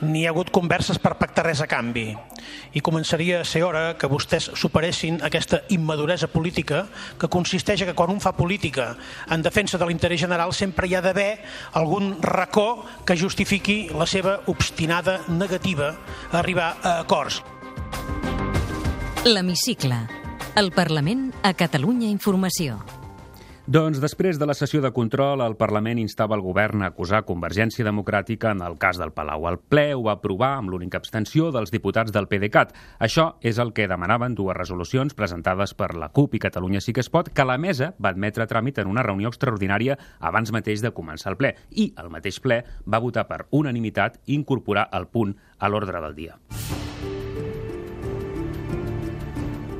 ni 0.00 0.22
hi 0.22 0.26
ha 0.26 0.32
hagut 0.32 0.50
converses 0.54 0.98
per 1.02 1.16
pactar 1.18 1.46
res 1.46 1.62
a 1.62 1.68
canvi. 1.70 2.12
I 2.74 2.82
començaria 2.84 3.40
a 3.40 3.46
ser 3.48 3.64
hora 3.66 3.96
que 3.98 4.10
vostès 4.10 4.50
superessin 4.58 5.20
aquesta 5.24 5.62
immaduresa 5.74 6.28
política 6.32 6.86
que 7.18 7.30
consisteix 7.32 7.84
que 7.84 7.96
quan 7.98 8.12
un 8.12 8.20
fa 8.20 8.34
política 8.36 8.94
en 9.30 9.42
defensa 9.42 9.78
de 9.78 9.88
l'interès 9.88 10.20
general 10.20 10.54
sempre 10.54 10.86
hi 10.88 10.94
ha 10.94 11.02
d'haver 11.04 11.40
algun 11.72 12.16
racó 12.22 12.84
que 13.04 13.16
justifiqui 13.16 13.88
la 13.94 14.06
seva 14.06 14.40
obstinada 14.46 15.20
negativa 15.28 15.94
a 16.30 16.38
arribar 16.38 16.76
a 16.82 16.98
acords. 17.00 17.42
L'Hemicicle. 19.24 20.06
El 20.56 20.72
Parlament 20.72 21.28
a 21.42 21.52
Catalunya 21.54 22.08
Informació. 22.08 22.97
Doncs 23.68 23.98
després 24.00 24.38
de 24.40 24.46
la 24.48 24.54
sessió 24.56 24.78
de 24.80 24.88
control, 24.96 25.42
el 25.44 25.54
Parlament 25.60 25.98
instava 26.00 26.32
el 26.38 26.40
govern 26.40 26.80
a 26.80 26.86
acusar 26.88 27.26
Convergència 27.28 27.84
Democràtica 27.84 28.54
en 28.54 28.62
el 28.64 28.78
cas 28.80 28.96
del 28.96 29.12
Palau. 29.12 29.44
El 29.50 29.58
ple 29.60 29.90
ho 29.92 30.06
va 30.06 30.14
aprovar 30.16 30.54
amb 30.56 30.72
l'única 30.72 30.96
abstenció 30.96 31.50
dels 31.52 31.68
diputats 31.68 32.14
del 32.14 32.30
PDeCAT. 32.30 32.72
Això 33.04 33.26
és 33.44 33.60
el 33.60 33.74
que 33.76 33.84
demanaven 33.90 34.38
dues 34.38 34.56
resolucions 34.56 35.12
presentades 35.12 35.76
per 35.76 35.90
la 36.00 36.08
CUP 36.08 36.38
i 36.38 36.42
Catalunya 36.46 36.80
Sí 36.80 36.96
que 36.96 37.04
es 37.04 37.12
pot, 37.12 37.28
que 37.28 37.44
la 37.44 37.58
mesa 37.60 37.90
va 38.00 38.14
admetre 38.16 38.46
a 38.46 38.48
tràmit 38.48 38.80
en 38.80 38.88
una 38.88 39.04
reunió 39.04 39.28
extraordinària 39.28 39.98
abans 40.18 40.48
mateix 40.48 40.80
de 40.80 40.94
començar 40.96 41.34
el 41.34 41.36
ple. 41.36 41.52
I 41.68 41.90
el 42.00 42.08
mateix 42.08 42.40
ple 42.40 42.62
va 42.88 43.04
votar 43.04 43.28
per 43.28 43.44
unanimitat 43.50 44.16
incorporar 44.32 44.88
el 44.96 45.10
punt 45.12 45.36
a 45.58 45.68
l'ordre 45.68 46.00
del 46.00 46.16
dia. 46.16 46.40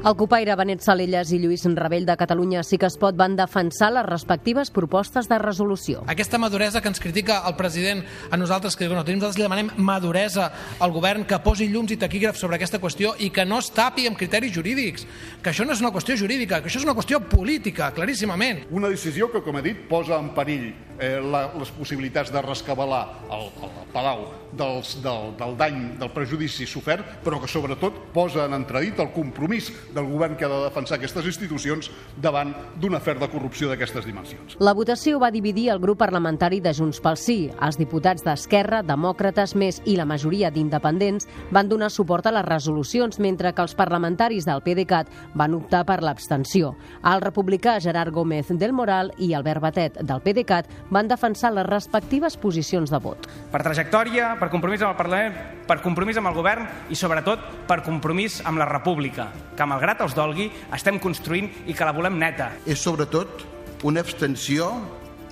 El 0.09 0.15
copaire 0.17 0.55
Benet 0.57 0.81
Salelles 0.81 1.29
i 1.37 1.38
Lluís 1.43 1.67
Rebell 1.77 2.07
de 2.09 2.15
Catalunya 2.17 2.62
sí 2.65 2.79
que 2.81 2.88
es 2.88 2.95
pot 2.97 3.17
van 3.19 3.35
defensar 3.37 3.91
les 3.93 4.07
respectives 4.07 4.71
propostes 4.73 5.29
de 5.29 5.37
resolució. 5.43 6.00
Aquesta 6.09 6.41
maduresa 6.41 6.81
que 6.81 6.88
ens 6.88 7.03
critica 7.03 7.43
el 7.45 7.59
president 7.59 8.00
a 8.31 8.38
nosaltres, 8.41 8.73
que 8.73 8.88
no, 8.88 9.03
nosaltres 9.03 9.37
li 9.37 9.45
demanem 9.45 9.69
maduresa 9.77 10.47
al 10.81 10.97
govern 10.97 11.27
que 11.29 11.43
posi 11.45 11.69
llums 11.69 11.93
i 11.93 12.00
taquígrafs 12.00 12.41
sobre 12.41 12.57
aquesta 12.57 12.81
qüestió 12.81 13.12
i 13.21 13.29
que 13.29 13.45
no 13.45 13.61
es 13.61 13.69
tapi 13.69 14.09
amb 14.09 14.17
criteris 14.17 14.57
jurídics, 14.57 15.05
que 15.43 15.53
això 15.53 15.69
no 15.69 15.77
és 15.77 15.85
una 15.85 15.93
qüestió 15.93 16.17
jurídica, 16.17 16.62
que 16.62 16.73
això 16.73 16.81
és 16.81 16.88
una 16.88 16.97
qüestió 16.97 17.21
política, 17.29 17.93
claríssimament. 17.93 18.65
Una 18.73 18.88
decisió 18.88 19.29
que, 19.29 19.45
com 19.45 19.61
he 19.61 19.67
dit, 19.67 19.85
posa 19.93 20.17
en 20.17 20.33
perill 20.33 20.71
eh, 20.73 21.19
la, 21.21 21.50
les 21.53 21.77
possibilitats 21.77 22.33
de 22.33 22.49
rescabalar 22.49 23.05
el, 23.29 23.50
el 23.61 23.93
Palau 23.93 24.25
dels, 24.52 24.97
del, 25.02 25.33
del 25.38 25.57
dany, 25.59 25.81
del 26.00 26.12
prejudici 26.14 26.67
sofert, 26.67 27.21
però 27.25 27.40
que 27.40 27.50
sobretot 27.50 27.99
posa 28.14 28.47
en 28.47 28.57
entredit 28.57 29.00
el 29.02 29.12
compromís 29.12 29.71
del 29.95 30.09
govern 30.09 30.37
que 30.37 30.47
ha 30.47 30.52
de 30.52 30.62
defensar 30.64 30.99
aquestes 30.99 31.26
institucions 31.26 31.90
davant 32.17 32.55
d'un 32.81 32.97
afer 32.99 33.19
de 33.19 33.28
corrupció 33.31 33.69
d'aquestes 33.69 34.07
dimensions. 34.07 34.57
La 34.62 34.75
votació 34.75 35.19
va 35.21 35.33
dividir 35.35 35.69
el 35.73 35.83
grup 35.83 35.99
parlamentari 35.99 36.61
de 36.64 36.73
Junts 36.75 37.02
pel 37.05 37.19
Sí. 37.19 37.50
Els 37.61 37.76
diputats 37.78 38.25
d'Esquerra, 38.25 38.83
Demòcrates 38.87 39.55
Més 39.59 39.83
i 39.85 39.97
la 39.99 40.07
majoria 40.09 40.50
d'independents 40.55 41.26
van 41.52 41.69
donar 41.69 41.90
suport 41.90 42.26
a 42.26 42.33
les 42.33 42.47
resolucions, 42.47 43.19
mentre 43.19 43.52
que 43.52 43.62
els 43.62 43.75
parlamentaris 43.75 44.47
del 44.47 44.62
PDeCAT 44.62 45.11
van 45.35 45.55
optar 45.59 45.85
per 45.88 46.00
l'abstenció. 46.02 46.75
El 47.05 47.21
republicà 47.25 47.78
Gerard 47.81 48.14
Gómez 48.14 48.49
del 48.49 48.73
Moral 48.73 49.12
i 49.19 49.33
Albert 49.35 49.62
Batet 49.62 50.00
del 50.00 50.23
PDeCAT 50.25 50.71
van 50.90 51.09
defensar 51.11 51.52
les 51.52 51.67
respectives 51.67 52.37
posicions 52.37 52.90
de 52.90 53.02
vot. 53.02 53.28
Per 53.52 53.62
trajectòria, 53.62 54.38
per 54.38 54.50
compromís 54.52 54.83
amb 54.85 54.95
el 54.95 55.00
Parlament, 55.00 55.40
per 55.68 55.80
compromís 55.85 56.21
amb 56.21 56.30
el 56.30 56.37
govern 56.37 56.68
i, 56.88 56.97
sobretot, 56.99 57.42
per 57.68 57.83
compromís 57.87 58.40
amb 58.47 58.62
la 58.62 58.68
República, 58.71 59.28
que, 59.57 59.66
malgrat 59.68 60.04
els 60.07 60.16
dolgui, 60.16 60.49
estem 60.75 61.00
construint 61.02 61.50
i 61.66 61.75
que 61.76 61.87
la 61.87 61.97
volem 61.97 62.16
neta. 62.21 62.52
És, 62.64 62.80
sobretot, 62.80 63.45
una 63.88 64.02
abstenció 64.02 64.73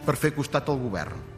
per 0.06 0.18
fer 0.18 0.34
costat 0.36 0.68
al 0.70 0.78
govern 0.82 1.34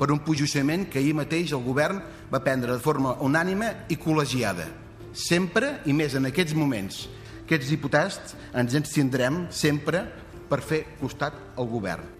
per 0.00 0.08
un 0.08 0.22
posicionament 0.24 0.86
que 0.88 0.96
ahir 1.02 1.12
mateix 1.12 1.50
el 1.52 1.60
govern 1.60 1.98
va 2.32 2.40
prendre 2.40 2.72
de 2.72 2.80
forma 2.80 3.18
unànime 3.20 3.68
i 3.92 3.98
col·legiada. 4.00 4.64
Sempre, 5.12 5.74
i 5.84 5.92
més 5.92 6.16
en 6.16 6.24
aquests 6.30 6.56
moments, 6.56 7.02
aquests 7.42 7.68
diputats 7.68 8.32
ens 8.56 8.78
ens 8.80 8.94
tindrem 8.94 9.42
sempre 9.52 10.06
per 10.48 10.62
fer 10.64 10.86
costat 11.02 11.36
al 11.60 11.68
govern. 11.68 12.19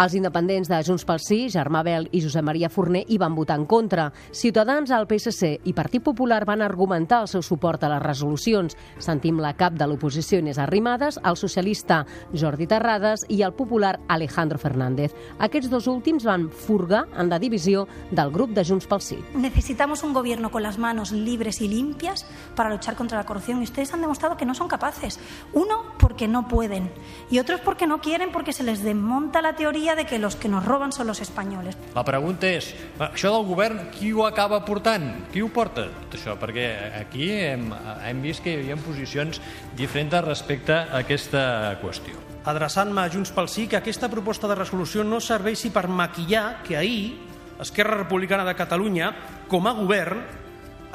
Els 0.00 0.14
independents 0.16 0.70
de 0.70 0.78
Junts 0.80 1.02
pel 1.04 1.18
Sí, 1.20 1.36
Germà 1.52 1.82
Bel 1.84 2.06
i 2.16 2.22
Josep 2.24 2.44
Maria 2.46 2.70
Forner 2.72 3.02
hi 3.12 3.18
van 3.20 3.34
votar 3.36 3.58
en 3.60 3.66
contra. 3.68 4.06
Ciutadans, 4.32 4.88
el 4.96 5.04
PSC 5.04 5.50
i 5.68 5.74
Partit 5.76 6.00
Popular 6.00 6.38
van 6.48 6.62
argumentar 6.64 7.18
el 7.20 7.28
seu 7.28 7.42
suport 7.44 7.84
a 7.84 7.90
les 7.92 8.00
resolucions. 8.00 8.78
Sentim 8.96 9.42
la 9.44 9.50
cap 9.58 9.76
de 9.76 9.84
l'oposició 9.84 10.40
Inés 10.40 10.56
Arrimadas, 10.56 11.18
el 11.20 11.36
socialista 11.36 11.98
Jordi 12.32 12.64
Terrades 12.70 13.26
i 13.28 13.42
el 13.44 13.52
popular 13.52 13.98
Alejandro 14.08 14.56
Fernández. 14.62 15.12
Aquests 15.36 15.68
dos 15.68 15.90
últims 15.92 16.24
van 16.24 16.48
furgar 16.48 17.02
en 17.20 17.28
la 17.28 17.38
divisió 17.38 17.84
del 18.10 18.32
grup 18.32 18.56
de 18.56 18.64
Junts 18.64 18.88
pel 18.88 19.04
Sí. 19.04 19.18
Necesitamos 19.34 20.02
un 20.02 20.14
gobierno 20.14 20.50
con 20.50 20.62
las 20.62 20.78
manos 20.78 21.12
libres 21.12 21.60
y 21.60 21.68
limpias 21.68 22.24
para 22.56 22.70
luchar 22.70 22.96
contra 22.96 23.18
la 23.18 23.26
corrupción 23.26 23.60
y 23.60 23.64
ustedes 23.64 23.92
han 23.92 24.00
demostrado 24.00 24.38
que 24.38 24.46
no 24.46 24.54
son 24.54 24.68
capaces. 24.68 25.20
Uno, 25.52 25.92
porque 25.98 26.26
no 26.26 26.48
pueden 26.48 26.90
y 27.30 27.38
otros 27.38 27.60
porque 27.60 27.86
no 27.86 28.00
quieren 28.00 28.32
porque 28.32 28.54
se 28.54 28.62
les 28.62 28.82
desmonta 28.82 29.42
la 29.42 29.56
teoria 29.90 29.94
de 29.94 30.06
que 30.06 30.18
los 30.18 30.36
que 30.36 30.48
nos 30.48 30.64
roban 30.64 30.92
son 30.92 31.06
los 31.06 31.20
españoles. 31.20 31.76
La 31.94 32.04
pregunta 32.04 32.48
és, 32.48 32.74
això 32.98 33.30
del 33.34 33.46
govern, 33.46 33.90
qui 33.90 34.12
ho 34.12 34.26
acaba 34.26 34.62
portant? 34.64 35.26
Qui 35.32 35.42
ho 35.42 35.50
porta, 35.52 35.88
tot 36.04 36.16
això? 36.18 36.36
Perquè 36.38 36.66
aquí 37.00 37.30
hem, 37.30 37.70
hem 38.06 38.22
vist 38.22 38.42
que 38.42 38.52
hi 38.52 38.60
havia 38.60 38.76
posicions 38.76 39.40
diferents 39.76 40.24
respecte 40.24 40.74
a 40.74 41.00
aquesta 41.02 41.78
qüestió. 41.82 42.18
Adreçant-me 42.44 43.02
a 43.02 43.10
Junts 43.10 43.32
pel 43.32 43.48
Sí, 43.48 43.66
que 43.68 43.76
aquesta 43.76 44.08
proposta 44.08 44.48
de 44.48 44.56
resolució 44.56 45.04
no 45.04 45.20
serveixi 45.20 45.70
per 45.70 45.88
maquillar 45.88 46.62
que 46.64 46.76
ahir 46.76 47.18
Esquerra 47.60 47.98
Republicana 47.98 48.46
de 48.46 48.56
Catalunya, 48.56 49.10
com 49.48 49.66
a 49.68 49.74
govern, 49.76 50.22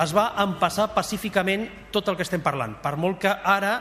es 0.02 0.12
va 0.16 0.32
empassar 0.42 0.90
pacíficament 0.96 1.68
tot 1.94 2.10
el 2.10 2.18
que 2.18 2.25
estem 2.25 2.42
parlant, 2.42 2.80
per 2.82 2.96
molt 2.98 3.22
que 3.22 3.30
ara 3.30 3.75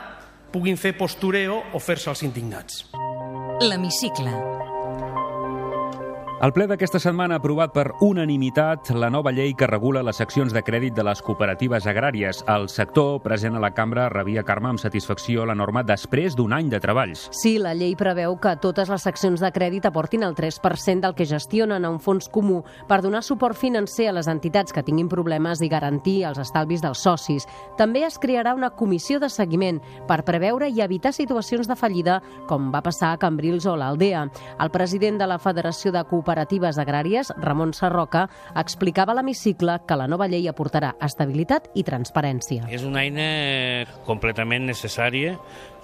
puguin 0.53 0.77
fer 0.77 0.93
postureo 0.95 1.63
o 1.73 1.81
fer-se 1.81 2.11
els 2.13 2.21
indignats. 2.23 2.85
L'Hemicicle. 3.65 4.54
El 6.43 6.51
ple 6.51 6.65
d'aquesta 6.67 6.99
setmana 6.99 7.37
ha 7.37 7.39
aprovat 7.39 7.71
per 7.71 7.93
unanimitat 8.03 8.89
la 8.99 9.07
nova 9.07 9.31
llei 9.31 9.53
que 9.55 9.69
regula 9.69 10.01
les 10.03 10.17
seccions 10.19 10.51
de 10.51 10.59
crèdit 10.67 10.91
de 10.93 11.03
les 11.07 11.21
cooperatives 11.23 11.85
agràries. 11.87 12.41
El 12.51 12.67
sector 12.67 13.21
present 13.23 13.55
a 13.55 13.61
la 13.63 13.69
cambra 13.71 14.09
rebia 14.11 14.43
Carme 14.43 14.67
amb 14.73 14.81
satisfacció 14.83 15.45
la 15.47 15.55
norma 15.55 15.85
després 15.87 16.35
d'un 16.35 16.51
any 16.51 16.67
de 16.67 16.81
treballs. 16.83 17.29
Sí, 17.31 17.53
la 17.57 17.71
llei 17.73 17.95
preveu 17.95 18.35
que 18.43 18.51
totes 18.59 18.91
les 18.91 19.05
seccions 19.07 19.39
de 19.39 19.51
crèdit 19.55 19.87
aportin 19.87 20.25
el 20.27 20.35
3% 20.35 21.05
del 21.05 21.15
que 21.15 21.25
gestionen 21.29 21.85
a 21.85 21.93
un 21.93 22.01
fons 22.03 22.27
comú 22.27 22.65
per 22.89 22.99
donar 22.99 23.23
suport 23.23 23.55
financer 23.55 24.09
a 24.11 24.17
les 24.19 24.27
entitats 24.27 24.75
que 24.75 24.83
tinguin 24.83 25.07
problemes 25.07 25.63
i 25.63 25.71
garantir 25.71 26.17
els 26.27 26.43
estalvis 26.43 26.83
dels 26.83 26.99
socis. 26.99 27.47
També 27.79 28.03
es 28.03 28.19
crearà 28.19 28.57
una 28.59 28.73
comissió 28.75 29.21
de 29.23 29.31
seguiment 29.31 29.79
per 30.05 30.25
preveure 30.27 30.67
i 30.67 30.83
evitar 30.83 31.15
situacions 31.15 31.71
de 31.71 31.79
fallida 31.79 32.19
com 32.51 32.73
va 32.75 32.83
passar 32.83 33.15
a 33.15 33.23
Cambrils 33.23 33.71
o 33.71 33.79
l'Aldea. 33.79 34.27
El 34.59 34.75
president 34.75 35.23
de 35.23 35.31
la 35.31 35.39
Federació 35.39 35.95
de 35.95 36.03
Cooperatives 36.03 36.24
cooperatives 36.25 36.79
agràries, 36.81 37.29
Ramon 37.37 37.75
Sarroca, 37.77 38.25
explicava 38.57 39.13
a 39.13 39.19
l'hemicicle 39.19 39.77
que 39.85 39.97
la 39.97 40.07
nova 40.09 40.25
llei 40.27 40.47
aportarà 40.49 40.95
estabilitat 41.05 41.69
i 41.77 41.83
transparència. 41.85 42.65
És 42.73 42.83
una 42.87 43.03
eina 43.05 43.85
completament 44.07 44.65
necessària 44.65 45.35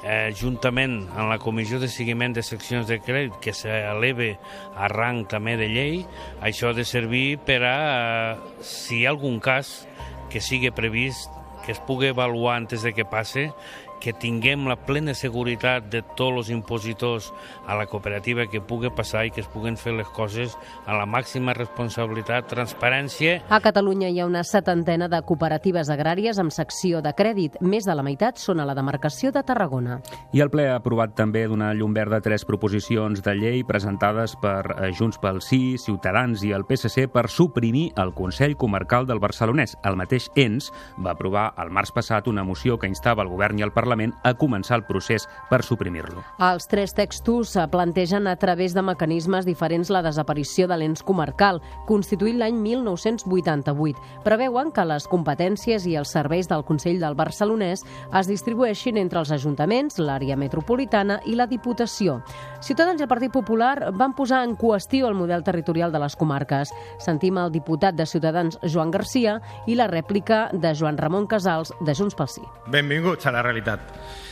eh, 0.01 0.31
juntament 0.33 1.03
amb 1.13 1.29
la 1.29 1.37
Comissió 1.37 1.77
de 1.79 1.89
Seguiment 1.91 2.33
de 2.33 2.41
Seccions 2.41 2.89
de 2.89 2.97
Crèdit, 3.05 3.37
que 3.43 3.53
s'eleve 3.53 4.33
a 4.73 4.89
rang 4.89 5.27
també 5.29 5.53
de 5.61 5.69
llei, 5.69 6.01
això 6.41 6.71
ha 6.71 6.77
de 6.77 6.87
servir 6.89 7.37
per 7.45 7.61
a, 7.61 7.77
eh, 7.77 8.65
si 8.65 9.01
hi 9.01 9.05
ha 9.05 9.13
algun 9.13 9.37
cas 9.39 9.85
que 10.33 10.41
sigui 10.41 10.73
previst, 10.73 11.29
que 11.61 11.75
es 11.75 11.83
pugui 11.85 12.09
avaluar 12.09 12.57
antes 12.57 12.81
de 12.81 12.95
que 12.97 13.05
passe 13.05 13.51
que 14.01 14.11
tinguem 14.17 14.65
la 14.67 14.75
plena 14.75 15.13
seguretat 15.15 15.87
de 15.93 16.01
tots 16.17 16.41
els 16.41 16.49
impositors 16.51 17.29
a 17.69 17.77
la 17.77 17.85
cooperativa 17.85 18.47
que 18.49 18.59
pugui 18.59 18.89
passar 18.91 19.27
i 19.27 19.31
que 19.31 19.43
es 19.45 19.49
puguen 19.51 19.77
fer 19.77 19.93
les 19.93 20.09
coses 20.17 20.57
a 20.89 20.97
la 20.97 21.05
màxima 21.05 21.53
responsabilitat, 21.53 22.49
transparència. 22.49 23.37
A 23.49 23.61
Catalunya 23.63 24.09
hi 24.09 24.19
ha 24.19 24.27
una 24.27 24.43
setantena 24.43 25.07
de 25.11 25.21
cooperatives 25.21 25.91
agràries 25.93 26.41
amb 26.41 26.51
secció 26.51 27.03
de 27.05 27.13
crèdit. 27.15 27.59
Més 27.61 27.85
de 27.85 27.95
la 27.95 28.03
meitat 28.03 28.41
són 28.41 28.59
a 28.59 28.65
la 28.67 28.75
demarcació 28.75 29.31
de 29.31 29.45
Tarragona. 29.45 29.99
I 30.33 30.41
el 30.41 30.49
ple 30.51 30.67
ha 30.71 30.79
aprovat 30.79 31.13
també 31.15 31.45
donar 31.47 31.71
llum 31.77 31.93
verda 31.93 32.17
a 32.17 32.25
tres 32.25 32.45
proposicions 32.47 33.21
de 33.21 33.35
llei 33.37 33.63
presentades 33.67 34.35
per 34.41 34.65
eh, 34.73 34.91
Junts 34.97 35.21
pel 35.21 35.41
Sí, 35.45 35.77
Ciutadans 35.77 36.43
i 36.47 36.51
el 36.57 36.65
PSC 36.65 37.07
per 37.13 37.27
suprimir 37.29 37.91
el 38.01 38.15
Consell 38.17 38.57
Comarcal 38.57 39.05
del 39.05 39.21
Barcelonès. 39.21 39.77
El 39.85 39.99
mateix 39.99 40.31
ENS 40.35 40.71
va 41.05 41.13
aprovar 41.13 41.51
el 41.61 41.69
març 41.69 41.93
passat 41.93 42.27
una 42.27 42.43
moció 42.43 42.79
que 42.79 42.89
instava 42.89 43.23
el 43.23 43.29
govern 43.29 43.59
i 43.59 43.67
el 43.67 43.75
Parlament 43.75 43.90
a 44.23 44.33
començar 44.33 44.77
el 44.79 44.85
procés 44.87 45.27
per 45.49 45.61
suprimir-lo. 45.63 46.23
Els 46.39 46.67
tres 46.71 46.93
textos 46.97 47.53
plantegen 47.71 48.27
a 48.27 48.35
través 48.35 48.73
de 48.73 48.81
mecanismes 48.81 49.45
diferents 49.45 49.91
la 49.91 50.01
desaparició 50.01 50.67
de 50.67 50.77
l'ens 50.79 51.03
comarcal, 51.03 51.61
constituït 51.87 52.37
l'any 52.39 52.57
1988. 52.61 53.99
Preveuen 54.23 54.71
que 54.71 54.85
les 54.87 55.07
competències 55.11 55.85
i 55.87 55.97
els 55.99 56.11
serveis 56.13 56.49
del 56.49 56.65
Consell 56.65 56.99
del 57.01 57.17
Barcelonès 57.19 57.83
es 57.83 58.31
distribueixin 58.31 58.97
entre 58.97 59.21
els 59.21 59.31
ajuntaments, 59.31 59.99
l'àrea 59.99 60.37
metropolitana 60.39 61.19
i 61.25 61.35
la 61.35 61.47
Diputació. 61.51 62.21
Ciutadans 62.61 63.01
i 63.01 63.05
el 63.05 63.11
Partit 63.11 63.33
Popular 63.33 63.91
van 63.93 64.15
posar 64.15 64.43
en 64.45 64.55
qüestió 64.55 65.09
el 65.09 65.17
model 65.17 65.43
territorial 65.43 65.91
de 65.91 65.99
les 65.99 66.15
comarques. 66.15 66.71
Sentim 66.99 67.37
el 67.41 67.51
diputat 67.51 67.95
de 67.95 68.05
Ciutadans, 68.05 68.59
Joan 68.63 68.91
Garcia, 68.91 69.39
i 69.67 69.75
la 69.75 69.89
rèplica 69.91 70.47
de 70.53 70.73
Joan 70.77 70.97
Ramon 70.97 71.27
Casals, 71.27 71.73
de 71.81 71.95
Junts 71.95 72.15
pel 72.15 72.29
Sí. 72.31 72.41
Benvinguts 72.71 73.25
a 73.25 73.31
la 73.35 73.41
realitat. 73.43 73.80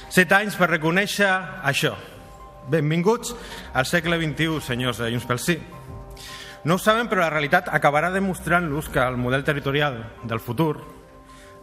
Set 0.10 0.32
anys 0.34 0.56
per 0.58 0.72
reconèixer 0.72 1.30
això. 1.64 1.94
Benvinguts 2.70 3.36
al 3.74 3.86
segle 3.86 4.18
XXI, 4.18 4.62
senyors 4.62 5.02
de 5.02 5.12
Junts 5.12 5.28
pel 5.30 5.40
Sí. 5.40 5.58
No 6.64 6.76
ho 6.76 6.82
saben, 6.82 7.08
però 7.08 7.24
la 7.24 7.32
realitat 7.32 7.70
acabarà 7.72 8.10
demostrant-los 8.12 8.90
que 8.90 9.00
el 9.00 9.18
model 9.18 9.46
territorial 9.48 10.02
del 10.24 10.42
futur 10.44 10.82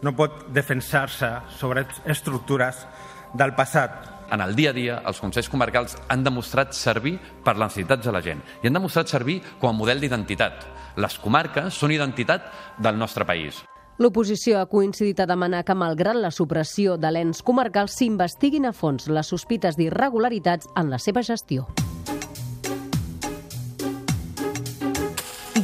no 0.01 0.15
pot 0.15 0.47
defensar-se 0.53 1.29
sobre 1.57 1.85
estructures 2.05 2.85
del 3.33 3.53
passat. 3.53 4.17
En 4.31 4.41
el 4.41 4.55
dia 4.55 4.71
a 4.71 4.75
dia, 4.75 4.97
els 5.07 5.21
Consells 5.23 5.49
Comarcals 5.49 5.95
han 6.09 6.25
demostrat 6.25 6.73
servir 6.75 7.15
per 7.43 7.55
les 7.55 7.69
necessitats 7.69 8.09
de 8.09 8.11
la 8.11 8.23
gent 8.25 8.43
i 8.61 8.67
han 8.67 8.75
demostrat 8.75 9.07
servir 9.07 9.39
com 9.61 9.69
a 9.69 9.77
model 9.77 10.01
d'identitat. 10.03 10.65
Les 10.97 11.17
comarques 11.21 11.73
són 11.73 11.93
identitat 11.93 12.51
del 12.77 12.97
nostre 12.97 13.25
país. 13.25 13.63
L'oposició 13.97 14.59
ha 14.61 14.67
coincidit 14.69 15.23
a 15.23 15.25
demanar 15.25 15.63
que, 15.65 15.73
malgrat 15.73 16.19
la 16.21 16.29
supressió 16.29 16.99
de 17.01 17.09
l'ens 17.09 17.41
comarcal, 17.41 17.89
s'investiguin 17.89 18.69
a 18.69 18.73
fons 18.73 19.07
les 19.09 19.31
sospites 19.33 19.73
d'irregularitats 19.79 20.69
en 20.77 20.91
la 20.93 20.99
seva 21.01 21.23
gestió. 21.25 21.65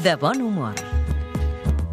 De 0.04 0.16
bon 0.18 0.42
humor. 0.42 0.82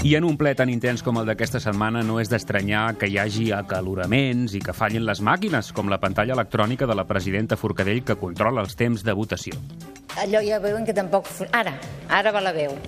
I 0.01 0.15
en 0.17 0.25
un 0.25 0.39
ple 0.41 0.55
tan 0.57 0.73
intens 0.73 1.05
com 1.05 1.21
el 1.21 1.29
d'aquesta 1.29 1.61
setmana 1.61 2.01
no 2.01 2.17
és 2.23 2.33
d'estranyar 2.33 2.95
que 2.97 3.11
hi 3.13 3.19
hagi 3.21 3.51
acaloraments 3.53 4.57
i 4.57 4.63
que 4.65 4.73
fallin 4.73 5.05
les 5.05 5.21
màquines, 5.21 5.75
com 5.77 5.93
la 5.93 6.01
pantalla 6.01 6.33
electrònica 6.39 6.89
de 6.89 6.97
la 6.97 7.05
presidenta 7.05 7.61
Forcadell 7.61 8.01
que 8.01 8.17
controla 8.17 8.65
els 8.65 8.81
temps 8.81 9.05
de 9.05 9.13
votació. 9.13 9.61
Allò 10.17 10.41
ja 10.41 10.57
veuen 10.65 10.89
que 10.89 10.97
tampoc... 10.97 11.29
Ara, 11.53 11.77
ara 12.09 12.33
va 12.33 12.41
la 12.41 12.57
veu. 12.57 12.81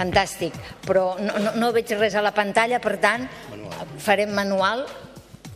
Fantàstic. 0.00 0.56
Però 0.86 1.14
no, 1.20 1.36
no, 1.36 1.52
no 1.60 1.70
veig 1.76 1.92
res 1.98 2.16
a 2.16 2.24
la 2.24 2.32
pantalla, 2.32 2.80
per 2.80 2.96
tant, 3.02 3.28
farem 4.00 4.32
manual. 4.36 4.86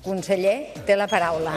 Conseller, 0.05 0.59
té 0.85 0.99
la 1.01 1.07
paraula. 1.09 1.55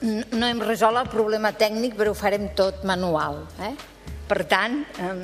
No 0.00 0.48
hem 0.48 0.62
resolt 0.64 0.98
el 0.98 1.10
problema 1.12 1.52
tècnic, 1.54 1.94
però 1.94 2.10
ho 2.10 2.18
farem 2.18 2.48
tot 2.58 2.82
manual. 2.88 3.44
Eh? 3.62 3.74
Per 4.26 4.40
tant, 4.50 4.80
eh, 4.98 5.14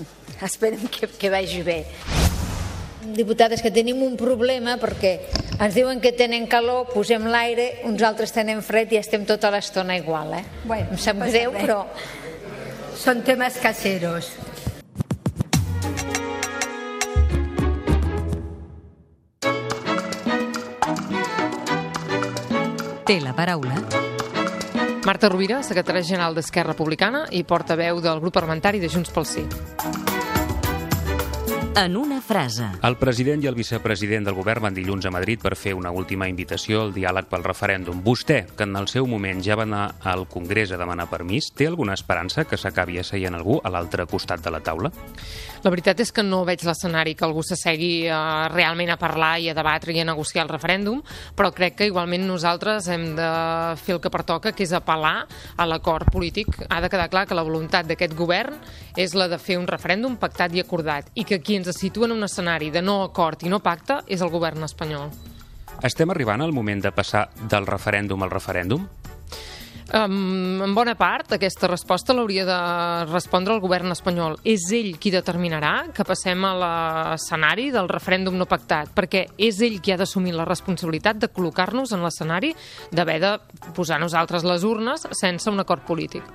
esperem 0.47 0.87
que, 0.93 1.11
que 1.11 1.33
vagi 1.33 1.65
bé. 1.67 1.81
Diputades, 3.17 3.63
que 3.63 3.75
tenim 3.75 3.99
un 4.07 4.15
problema 4.19 4.77
perquè 4.79 5.17
ens 5.61 5.75
diuen 5.75 6.01
que 6.01 6.13
tenen 6.13 6.47
calor, 6.51 6.87
posem 6.93 7.27
l'aire, 7.31 7.83
uns 7.89 8.03
altres 8.05 8.35
tenen 8.35 8.63
fred 8.65 8.93
i 8.93 9.01
estem 9.01 9.25
tota 9.29 9.51
l'estona 9.55 9.97
igual. 9.97 10.35
Eh? 10.37 10.45
Bueno, 10.65 10.93
em 10.93 11.01
sap 11.01 11.23
greu, 11.25 11.53
res. 11.53 11.63
però... 11.63 11.85
Son 12.97 13.21
temas 13.23 13.59
caseros. 13.61 14.33
Té 23.07 23.21
la 23.23 23.37
paraula 23.37 23.77
Marta 25.07 25.29
Rovira, 25.31 25.61
secretària 25.63 26.03
general 26.03 26.35
d'Esquerra 26.35 26.73
Republicana 26.73 27.29
i 27.31 27.45
portaveu 27.47 28.01
del 28.03 28.19
grup 28.25 28.35
parlamentari 28.35 28.81
de 28.83 28.91
Junts 28.91 29.15
pel 29.15 29.29
Sí. 29.29 29.45
En 31.77 31.97
una 31.97 32.23
frase. 32.23 32.65
El 32.83 32.97
president 32.97 33.43
i 33.45 33.51
el 33.51 33.55
vicepresident 33.55 34.25
del 34.25 34.37
govern 34.39 34.65
van 34.65 34.77
dilluns 34.77 35.05
a 35.07 35.13
Madrid 35.13 35.43
per 35.43 35.53
fer 35.61 35.75
una 35.77 35.93
última 35.93 36.29
invitació 36.31 36.81
al 36.87 36.95
diàleg 36.97 37.29
pel 37.29 37.45
referèndum. 37.45 38.01
Vostè, 38.05 38.47
que 38.57 38.65
en 38.65 38.77
el 38.81 38.89
seu 38.89 39.07
moment 39.07 39.43
ja 39.45 39.59
va 39.61 39.67
anar 39.69 39.85
al 40.01 40.25
Congrés 40.27 40.73
a 40.73 40.81
demanar 40.81 41.11
permís, 41.13 41.51
té 41.53 41.69
alguna 41.69 41.95
esperança 41.95 42.47
que 42.49 42.57
s'acabi 42.57 42.99
asseient 43.03 43.37
algú 43.37 43.61
a 43.63 43.73
l'altre 43.73 44.09
costat 44.09 44.41
de 44.41 44.55
la 44.55 44.63
taula? 44.65 44.93
La 45.67 45.71
veritat 45.73 45.99
és 45.99 46.13
que 46.15 46.23
no 46.23 46.45
veig 46.47 46.63
l'escenari 46.63 47.17
que 47.19 47.25
algú 47.27 47.43
s'assegui 47.43 48.05
eh, 48.07 48.17
realment 48.53 48.93
a 48.93 48.97
parlar 49.01 49.33
i 49.43 49.49
a 49.51 49.55
debatre 49.57 49.91
i 49.91 49.99
a 49.99 50.05
negociar 50.07 50.45
el 50.45 50.53
referèndum, 50.53 51.01
però 51.35 51.51
crec 51.51 51.75
que 51.81 51.89
igualment 51.91 52.23
nosaltres 52.23 52.87
hem 52.95 53.09
de 53.19 53.31
fer 53.81 53.97
el 53.97 54.01
que 54.05 54.13
pertoca, 54.15 54.53
que 54.55 54.63
és 54.63 54.75
apel·lar 54.79 55.25
a 55.27 55.67
l'acord 55.67 56.07
polític. 56.15 56.55
Ha 56.71 56.79
de 56.85 56.91
quedar 56.93 57.09
clar 57.11 57.25
que 57.27 57.35
la 57.35 57.43
voluntat 57.43 57.91
d'aquest 57.91 58.15
govern 58.15 58.55
és 58.95 59.17
la 59.19 59.27
de 59.27 59.41
fer 59.43 59.59
un 59.59 59.67
referèndum 59.67 60.15
pactat 60.23 60.55
i 60.55 60.63
acordat 60.63 61.11
i 61.19 61.27
que 61.27 61.41
qui 61.43 61.59
ens 61.59 61.75
situa 61.75 62.07
en 62.07 62.15
un 62.15 62.29
escenari 62.29 62.71
de 62.71 62.85
no 62.87 63.01
acord 63.09 63.43
i 63.43 63.51
no 63.51 63.59
pacte 63.59 64.05
és 64.07 64.23
el 64.23 64.31
govern 64.31 64.63
espanyol. 64.71 65.11
Estem 65.83 66.15
arribant 66.15 66.47
al 66.47 66.55
moment 66.55 66.87
de 66.87 66.95
passar 66.95 67.27
del 67.51 67.67
referèndum 67.67 68.23
al 68.23 68.31
referèndum? 68.31 68.87
Um, 69.95 70.63
en 70.65 70.73
bona 70.75 70.97
part, 70.99 71.31
aquesta 71.37 71.69
resposta 71.71 72.15
l'hauria 72.17 72.43
de 72.49 72.57
respondre 73.07 73.55
el 73.55 73.63
govern 73.63 73.95
espanyol. 73.95 74.35
És 74.43 74.67
ell 74.75 74.97
qui 74.99 75.13
determinarà 75.15 75.93
que 75.95 76.07
passem 76.07 76.43
a 76.43 76.53
l'escenari 76.59 77.69
del 77.75 77.91
referèndum 77.93 78.35
no 78.35 78.49
pactat, 78.51 78.91
perquè 78.97 79.27
és 79.39 79.61
ell 79.63 79.79
qui 79.81 79.95
ha 79.95 80.01
d'assumir 80.01 80.35
la 80.35 80.49
responsabilitat 80.49 81.23
de 81.23 81.31
col·locar-nos 81.31 81.95
en 81.95 82.03
l'escenari 82.03 82.53
d'haver 82.91 83.21
de 83.23 83.33
posar 83.79 84.01
nosaltres 84.03 84.45
les 84.45 84.67
urnes 84.67 85.07
sense 85.15 85.51
un 85.51 85.63
acord 85.63 85.87
polític. 85.87 86.27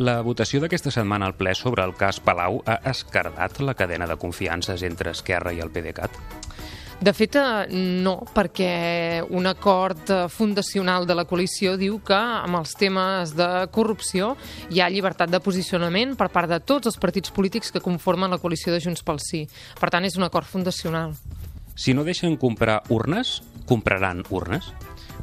La 0.00 0.20
votació 0.24 0.60
d'aquesta 0.62 0.92
setmana 0.92 1.26
al 1.28 1.34
ple 1.36 1.54
sobre 1.56 1.84
el 1.84 1.96
cas 1.96 2.20
Palau 2.24 2.62
ha 2.64 2.78
escardat 2.88 3.58
la 3.60 3.74
cadena 3.76 4.06
de 4.08 4.16
confiances 4.20 4.84
entre 4.86 5.12
Esquerra 5.16 5.52
i 5.52 5.60
el 5.60 5.72
PDeCAT? 5.72 6.16
De 7.00 7.14
fet, 7.16 7.36
eh, 7.40 7.66
no, 7.72 8.18
perquè 8.28 9.22
un 9.32 9.46
acord 9.48 10.10
eh, 10.12 10.26
fundacional 10.28 11.06
de 11.08 11.14
la 11.16 11.24
coalició 11.24 11.78
diu 11.80 11.96
que 12.04 12.18
amb 12.18 12.58
els 12.58 12.74
temes 12.76 13.32
de 13.38 13.46
corrupció 13.72 14.34
hi 14.68 14.82
ha 14.84 14.90
llibertat 14.92 15.32
de 15.32 15.40
posicionament 15.40 16.12
per 16.20 16.28
part 16.28 16.52
de 16.52 16.60
tots 16.60 16.90
els 16.92 17.00
partits 17.00 17.32
polítics 17.32 17.72
que 17.72 17.80
conformen 17.80 18.28
la 18.28 18.38
coalició 18.42 18.74
de 18.74 18.82
Junts 18.84 19.00
pel 19.00 19.16
Sí. 19.24 19.46
Per 19.80 19.88
tant, 19.88 20.04
és 20.04 20.18
un 20.20 20.28
acord 20.28 20.44
fundacional. 20.44 21.16
Si 21.74 21.94
no 21.96 22.04
deixen 22.04 22.36
comprar 22.36 22.82
urnes, 22.92 23.40
compraran 23.64 24.20
urnes? 24.28 24.68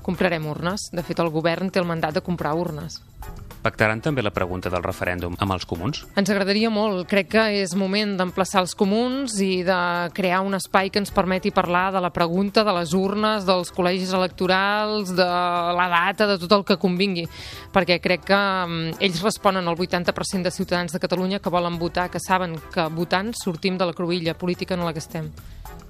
Comprarem 0.08 0.46
urnes. 0.48 0.88
De 0.96 1.04
fet, 1.04 1.20
el 1.20 1.34
govern 1.34 1.68
té 1.68 1.82
el 1.84 1.90
mandat 1.90 2.16
de 2.16 2.24
comprar 2.24 2.56
urnes. 2.56 3.02
Pactaran 3.68 4.00
també 4.00 4.22
la 4.24 4.32
pregunta 4.32 4.70
del 4.72 4.84
referèndum 4.86 5.34
amb 5.44 5.52
els 5.52 5.66
comuns? 5.68 6.06
Ens 6.16 6.30
agradaria 6.32 6.70
molt. 6.72 7.04
Crec 7.12 7.28
que 7.34 7.44
és 7.60 7.74
moment 7.76 8.14
d'emplaçar 8.16 8.62
els 8.64 8.76
comuns 8.80 9.36
i 9.44 9.66
de 9.68 9.80
crear 10.16 10.40
un 10.48 10.56
espai 10.56 10.92
que 10.94 11.02
ens 11.02 11.12
permeti 11.12 11.52
parlar 11.52 11.90
de 11.92 12.00
la 12.04 12.14
pregunta, 12.16 12.64
de 12.64 12.78
les 12.78 12.94
urnes, 12.96 13.44
dels 13.50 13.74
col·legis 13.76 14.14
electorals, 14.16 15.12
de 15.18 15.28
la 15.28 15.90
data, 15.92 16.30
de 16.32 16.40
tot 16.46 16.56
el 16.56 16.64
que 16.70 16.80
convingui. 16.80 17.28
Perquè 17.76 18.00
crec 18.00 18.24
que 18.32 18.40
um, 18.40 18.80
ells 19.04 19.20
responen 19.26 19.68
al 19.68 19.76
80% 19.76 20.48
de 20.48 20.56
ciutadans 20.56 20.96
de 20.96 21.04
Catalunya 21.04 21.44
que 21.44 21.52
volen 21.52 21.76
votar, 21.82 22.08
que 22.14 22.24
saben 22.24 22.56
que 22.72 22.88
votant 22.96 23.36
sortim 23.36 23.76
de 23.76 23.92
la 23.92 23.98
cruïlla 23.98 24.40
política 24.40 24.80
en 24.80 24.88
la 24.88 24.96
que 24.96 25.04
estem. 25.04 25.34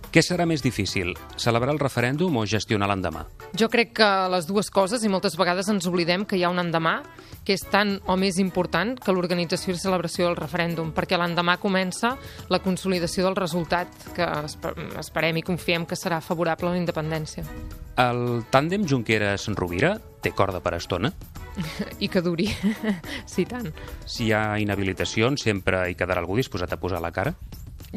Què 0.08 0.22
serà 0.24 0.46
més 0.48 0.62
difícil, 0.64 1.12
celebrar 1.36 1.74
el 1.74 1.82
referèndum 1.82 2.38
o 2.40 2.46
gestionar 2.48 2.88
l'endemà? 2.88 3.26
Jo 3.60 3.68
crec 3.68 3.92
que 4.00 4.08
les 4.32 4.48
dues 4.48 4.70
coses, 4.72 5.04
i 5.04 5.12
moltes 5.12 5.36
vegades 5.36 5.68
ens 5.68 5.88
oblidem 5.90 6.24
que 6.24 6.40
hi 6.40 6.46
ha 6.48 6.52
un 6.54 6.62
endemà 6.64 7.02
que 7.44 7.58
és 7.58 7.66
tan 7.68 7.98
o 8.08 8.16
més 8.20 8.40
important 8.40 8.96
que 9.04 9.12
l'organització 9.12 9.76
i 9.76 9.82
celebració 9.82 10.30
del 10.30 10.40
referèndum, 10.40 10.94
perquè 10.96 11.20
l'endemà 11.20 11.58
comença 11.60 12.14
la 12.48 12.62
consolidació 12.64 13.28
del 13.28 13.36
resultat 13.36 14.08
que 14.16 14.30
esperem 15.04 15.42
i 15.42 15.46
confiem 15.48 15.86
que 15.86 16.00
serà 16.00 16.22
favorable 16.24 16.72
a 16.72 16.78
la 16.78 16.82
independència. 16.82 17.44
El 18.00 18.48
tàndem 18.52 18.88
Junqueras-Rovira 18.88 19.98
té 20.24 20.32
corda 20.32 20.64
per 20.64 20.78
estona? 20.80 21.12
I 22.04 22.08
que 22.08 22.24
duri, 22.24 22.48
sí 23.34 23.44
tant. 23.50 23.74
Si 24.06 24.30
hi 24.30 24.36
ha 24.36 24.60
inhabilitacions, 24.64 25.44
sempre 25.44 25.84
hi 25.90 26.00
quedarà 26.00 26.24
algú 26.24 26.40
disposat 26.40 26.72
a 26.72 26.80
posar 26.80 27.04
la 27.04 27.12
cara? 27.12 27.36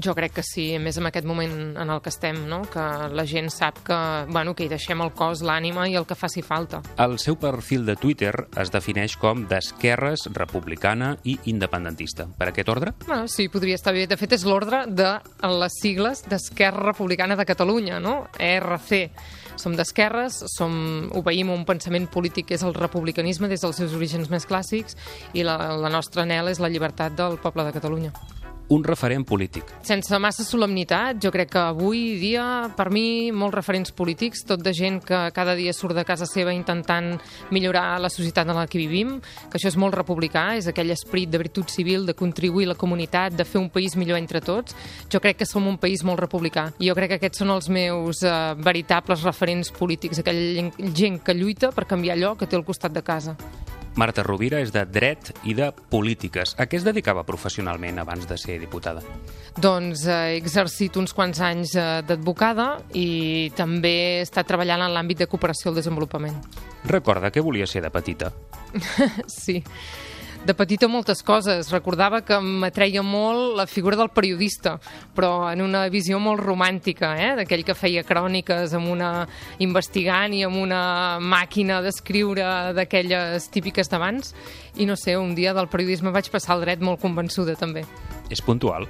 Jo 0.00 0.14
crec 0.16 0.32
que 0.38 0.42
sí, 0.46 0.64
més 0.80 0.96
en 0.96 1.04
aquest 1.08 1.26
moment 1.28 1.52
en 1.76 1.90
el 1.92 2.00
que 2.00 2.08
estem, 2.08 2.38
no? 2.48 2.62
que 2.72 2.82
la 3.12 3.24
gent 3.28 3.50
sap 3.52 3.82
que, 3.84 3.98
bueno, 4.30 4.54
que 4.56 4.64
hi 4.64 4.70
deixem 4.72 5.02
el 5.04 5.12
cos, 5.16 5.42
l'ànima 5.44 5.84
i 5.90 5.96
el 5.98 6.06
que 6.08 6.16
faci 6.16 6.40
falta. 6.46 6.80
El 6.96 7.18
seu 7.20 7.36
perfil 7.40 7.84
de 7.84 7.96
Twitter 8.00 8.32
es 8.60 8.72
defineix 8.72 9.18
com 9.20 9.44
d'esquerres, 9.50 10.28
republicana 10.36 11.12
i 11.28 11.36
independentista. 11.52 12.28
Per 12.38 12.48
aquest 12.48 12.72
ordre? 12.72 12.94
Bueno, 13.06 13.28
sí, 13.28 13.50
podria 13.52 13.76
estar 13.76 13.92
bé. 13.96 14.06
De 14.08 14.16
fet, 14.16 14.38
és 14.38 14.46
l'ordre 14.48 14.86
de 14.88 15.12
les 15.60 15.78
sigles 15.82 16.24
d'Esquerra 16.30 16.90
Republicana 16.90 17.36
de 17.36 17.48
Catalunya, 17.48 18.00
no? 18.00 18.24
ERC. 18.38 19.10
Som 19.60 19.76
d'esquerres, 19.76 20.40
som, 20.54 20.72
obeïm 21.20 21.52
un 21.52 21.66
pensament 21.68 22.08
polític 22.08 22.48
que 22.48 22.56
és 22.56 22.64
el 22.64 22.76
republicanisme 22.78 23.50
des 23.52 23.60
dels 23.60 23.76
seus 23.82 23.96
orígens 23.98 24.32
més 24.32 24.48
clàssics 24.48 24.96
i 25.36 25.44
la, 25.44 25.58
la 25.76 25.92
nostra 25.92 26.24
anel 26.24 26.48
és 26.48 26.62
la 26.62 26.72
llibertat 26.72 27.18
del 27.18 27.36
poble 27.42 27.68
de 27.68 27.76
Catalunya 27.76 28.39
un 28.70 28.85
referent 28.87 29.26
polític. 29.26 29.66
Sense 29.87 30.18
massa 30.22 30.44
solemnitat, 30.46 31.18
jo 31.22 31.33
crec 31.35 31.50
que 31.52 31.62
avui 31.62 32.16
dia, 32.20 32.70
per 32.76 32.88
mi, 32.94 33.30
molts 33.35 33.56
referents 33.59 33.90
polítics, 33.96 34.44
tot 34.46 34.62
de 34.62 34.72
gent 34.76 35.00
que 35.06 35.18
cada 35.35 35.56
dia 35.59 35.74
surt 35.74 35.98
de 35.98 36.04
casa 36.06 36.28
seva 36.30 36.54
intentant 36.54 37.16
millorar 37.50 37.98
la 38.00 38.11
societat 38.12 38.46
en 38.46 38.54
la 38.56 38.68
que 38.70 38.78
vivim, 38.78 39.16
que 39.50 39.59
això 39.59 39.72
és 39.72 39.78
molt 39.80 39.96
republicà, 39.98 40.52
és 40.59 40.70
aquell 40.70 40.94
esperit 40.94 41.33
de 41.33 41.40
virtut 41.42 41.70
civil, 41.70 42.06
de 42.06 42.14
contribuir 42.14 42.68
a 42.68 42.72
la 42.72 42.78
comunitat, 42.78 43.35
de 43.35 43.44
fer 43.44 43.59
un 43.61 43.70
país 43.74 43.96
millor 43.98 44.20
entre 44.22 44.40
tots. 44.40 44.76
Jo 45.11 45.18
crec 45.20 45.42
que 45.42 45.50
som 45.50 45.66
un 45.66 45.78
país 45.83 46.04
molt 46.06 46.22
republicà. 46.22 46.68
I 46.78 46.92
jo 46.92 46.96
crec 46.98 47.14
que 47.14 47.20
aquests 47.20 47.42
són 47.42 47.50
els 47.56 47.66
meus 47.68 48.22
eh, 48.22 48.37
veritables 48.54 49.26
referents 49.26 49.74
polítics, 49.74 50.22
aquella 50.22 50.70
gent 50.94 51.18
que 51.26 51.35
lluita 51.35 51.74
per 51.74 51.88
canviar 51.90 52.14
allò 52.14 52.37
que 52.38 52.46
té 52.46 52.59
al 52.59 52.66
costat 52.66 52.94
de 52.94 53.02
casa. 53.02 53.35
Marta 53.98 54.22
Rovira 54.22 54.61
és 54.62 54.70
de 54.74 54.85
dret 54.87 55.33
i 55.44 55.55
de 55.59 55.70
polítiques. 55.90 56.55
A 56.59 56.66
què 56.70 56.79
es 56.79 56.87
dedicava 56.87 57.24
professionalment 57.26 57.98
abans 58.03 58.29
de 58.29 58.38
ser 58.38 58.59
diputada? 58.62 59.03
Doncs 59.59 60.05
eh, 60.07 60.18
he 60.35 60.37
exercit 60.38 60.96
uns 61.00 61.14
quants 61.16 61.40
anys 61.42 61.74
eh, 61.74 61.88
d'advocada 62.07 62.68
i 62.94 63.50
també 63.59 63.94
he 63.96 64.20
estat 64.22 64.48
treballant 64.50 64.87
en 64.87 64.94
l'àmbit 64.94 65.24
de 65.24 65.31
cooperació 65.31 65.72
al 65.72 65.81
desenvolupament. 65.81 66.38
Recorda 66.87 67.33
que 67.35 67.42
volia 67.44 67.66
ser 67.66 67.83
de 67.85 67.90
petita? 67.90 68.31
sí. 69.26 69.61
De 70.40 70.55
petita 70.57 70.88
moltes 70.88 71.20
coses. 71.22 71.68
Recordava 71.68 72.22
que 72.24 72.38
m'atreia 72.40 73.03
molt 73.05 73.59
la 73.59 73.66
figura 73.68 73.98
del 74.00 74.09
periodista, 74.09 74.79
però 75.14 75.50
en 75.53 75.61
una 75.61 75.83
visió 75.92 76.16
molt 76.18 76.40
romàntica, 76.40 77.12
eh? 77.20 77.35
d'aquell 77.42 77.64
que 77.68 77.76
feia 77.76 78.07
cròniques 78.09 78.72
amb 78.79 78.88
una 78.88 79.11
investigant 79.61 80.33
i 80.33 80.40
amb 80.48 80.57
una 80.62 80.81
màquina 81.20 81.83
d'escriure 81.85 82.72
d'aquelles 82.72 83.50
típiques 83.53 83.92
d'abans. 83.92 84.33
I 84.81 84.88
no 84.88 84.96
sé, 84.96 85.18
un 85.20 85.37
dia 85.37 85.53
del 85.53 85.68
periodisme 85.68 86.14
vaig 86.16 86.33
passar 86.33 86.57
al 86.57 86.64
dret 86.64 86.81
molt 86.81 87.05
convençuda 87.05 87.59
també. 87.61 87.85
És 88.33 88.40
puntual? 88.40 88.88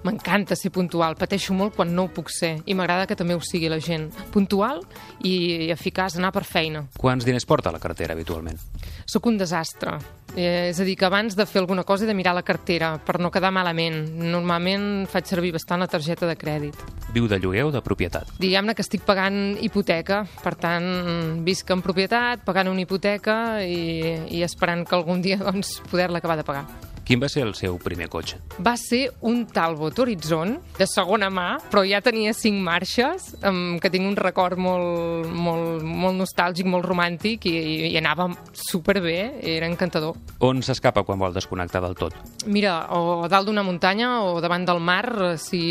M'encanta 0.00 0.56
ser 0.56 0.70
puntual, 0.72 1.16
pateixo 1.20 1.52
molt 1.52 1.74
quan 1.76 1.90
no 1.92 2.06
ho 2.06 2.12
puc 2.14 2.30
ser 2.32 2.54
i 2.64 2.76
m'agrada 2.76 3.04
que 3.08 3.16
també 3.18 3.36
ho 3.36 3.42
sigui 3.44 3.68
la 3.68 3.80
gent. 3.84 4.08
Puntual 4.32 4.80
i 5.26 5.68
eficaç, 5.74 6.16
anar 6.16 6.32
per 6.32 6.46
feina. 6.48 6.86
Quants 6.96 7.26
diners 7.28 7.44
porta 7.44 7.72
la 7.72 7.82
cartera 7.82 8.16
habitualment? 8.16 8.56
Soc 9.04 9.28
un 9.28 9.36
desastre. 9.36 9.98
Eh, 10.36 10.70
és 10.70 10.78
a 10.80 10.86
dir, 10.86 10.94
que 10.96 11.04
abans 11.04 11.34
de 11.36 11.44
fer 11.44 11.60
alguna 11.60 11.84
cosa 11.84 12.06
he 12.06 12.08
de 12.08 12.14
mirar 12.14 12.32
la 12.36 12.44
cartera 12.46 12.94
per 13.04 13.18
no 13.20 13.32
quedar 13.34 13.50
malament. 13.52 13.98
Normalment 14.22 15.06
faig 15.10 15.28
servir 15.28 15.52
bastant 15.52 15.82
la 15.82 15.90
targeta 15.90 16.28
de 16.30 16.36
crèdit. 16.38 16.78
Viu 17.12 17.26
de 17.28 17.40
lloguer 17.42 17.66
o 17.66 17.72
de 17.74 17.82
propietat? 17.84 18.30
Diguem-ne 18.40 18.76
que 18.78 18.86
estic 18.86 19.04
pagant 19.04 19.58
hipoteca, 19.60 20.22
per 20.44 20.54
tant, 20.56 21.42
visc 21.44 21.68
en 21.74 21.82
propietat, 21.84 22.46
pagant 22.46 22.70
una 22.72 22.86
hipoteca 22.86 23.60
i, 23.66 24.14
i 24.30 24.44
esperant 24.46 24.86
que 24.86 24.96
algun 24.96 25.20
dia 25.20 25.42
doncs, 25.42 25.80
poder-la 25.90 26.22
acabar 26.22 26.38
de 26.40 26.46
pagar. 26.46 26.89
Quin 27.10 27.18
va 27.18 27.26
ser 27.26 27.40
el 27.42 27.56
seu 27.58 27.74
primer 27.82 28.06
cotxe? 28.06 28.36
Va 28.62 28.76
ser 28.78 29.00
un 29.26 29.40
Talbot 29.50 29.96
Horizon, 29.98 30.52
de 30.76 30.86
segona 30.86 31.26
mà, 31.26 31.56
però 31.72 31.82
ja 31.82 31.98
tenia 32.06 32.30
cinc 32.38 32.60
marxes, 32.62 33.32
um, 33.42 33.80
que 33.82 33.90
tinc 33.90 34.06
un 34.06 34.14
record 34.14 34.60
molt, 34.62 35.26
molt, 35.26 35.82
molt 35.82 36.14
nostàlgic, 36.20 36.68
molt 36.70 36.86
romàntic, 36.86 37.48
i, 37.50 37.88
i 37.88 37.96
anava 37.98 38.28
superbé, 38.54 39.16
era 39.56 39.66
encantador. 39.66 40.20
On 40.46 40.62
s'escapa 40.62 41.02
quan 41.02 41.18
vol 41.18 41.34
desconnectar 41.34 41.82
del 41.82 41.98
tot? 41.98 42.14
Mira, 42.46 42.76
o 42.94 43.26
dalt 43.26 43.50
d'una 43.50 43.66
muntanya 43.66 44.12
o 44.28 44.38
davant 44.38 44.68
del 44.70 44.78
mar, 44.78 45.34
si 45.42 45.64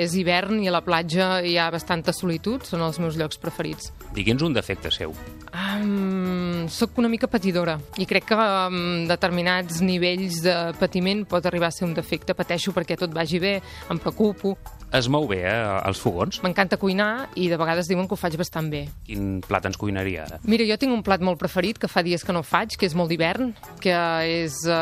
és 0.00 0.16
hivern 0.16 0.64
i 0.64 0.72
a 0.72 0.74
la 0.78 0.80
platja 0.88 1.42
hi 1.44 1.58
ha 1.60 1.68
bastanta 1.68 2.16
solitud, 2.16 2.64
són 2.64 2.86
els 2.88 2.96
meus 2.96 3.20
llocs 3.20 3.36
preferits. 3.44 3.92
Digui'ns 4.16 4.48
un 4.48 4.56
defecte 4.56 4.88
seu. 4.88 5.12
Um, 5.52 6.64
soc 6.72 6.96
una 6.96 7.12
mica 7.12 7.28
patidora 7.28 7.76
i 8.00 8.08
crec 8.08 8.30
que 8.30 8.36
um, 8.40 9.04
determinats 9.04 9.82
nivells 9.84 10.40
de 10.40 10.61
patiment 10.78 11.24
pot 11.28 11.46
arribar 11.48 11.68
a 11.70 11.74
ser 11.74 11.86
un 11.88 11.94
defecte. 11.96 12.36
Pateixo 12.38 12.74
perquè 12.76 12.96
tot 13.00 13.12
vagi 13.14 13.40
bé, 13.42 13.56
em 13.90 14.00
preocupo. 14.02 14.54
Es 14.92 15.08
mou 15.08 15.26
bé, 15.28 15.42
eh, 15.48 15.80
als 15.82 16.00
fogons? 16.02 16.42
M'encanta 16.44 16.78
cuinar 16.80 17.28
i 17.34 17.48
de 17.48 17.58
vegades 17.60 17.88
diuen 17.88 18.08
que 18.08 18.14
ho 18.14 18.20
faig 18.20 18.36
bastant 18.40 18.70
bé. 18.70 18.86
Quin 19.06 19.40
plat 19.44 19.66
ens 19.66 19.80
cuinaria 19.80 20.26
ara? 20.26 20.40
Mira, 20.44 20.66
jo 20.68 20.78
tinc 20.78 20.94
un 20.94 21.02
plat 21.02 21.20
molt 21.20 21.40
preferit 21.40 21.78
que 21.78 21.90
fa 21.90 22.02
dies 22.02 22.24
que 22.24 22.32
no 22.32 22.44
faig, 22.46 22.76
que 22.78 22.86
és 22.86 22.94
molt 22.94 23.10
d'hivern, 23.12 23.54
que 23.80 23.98
és 24.44 24.62
eh, 24.68 24.80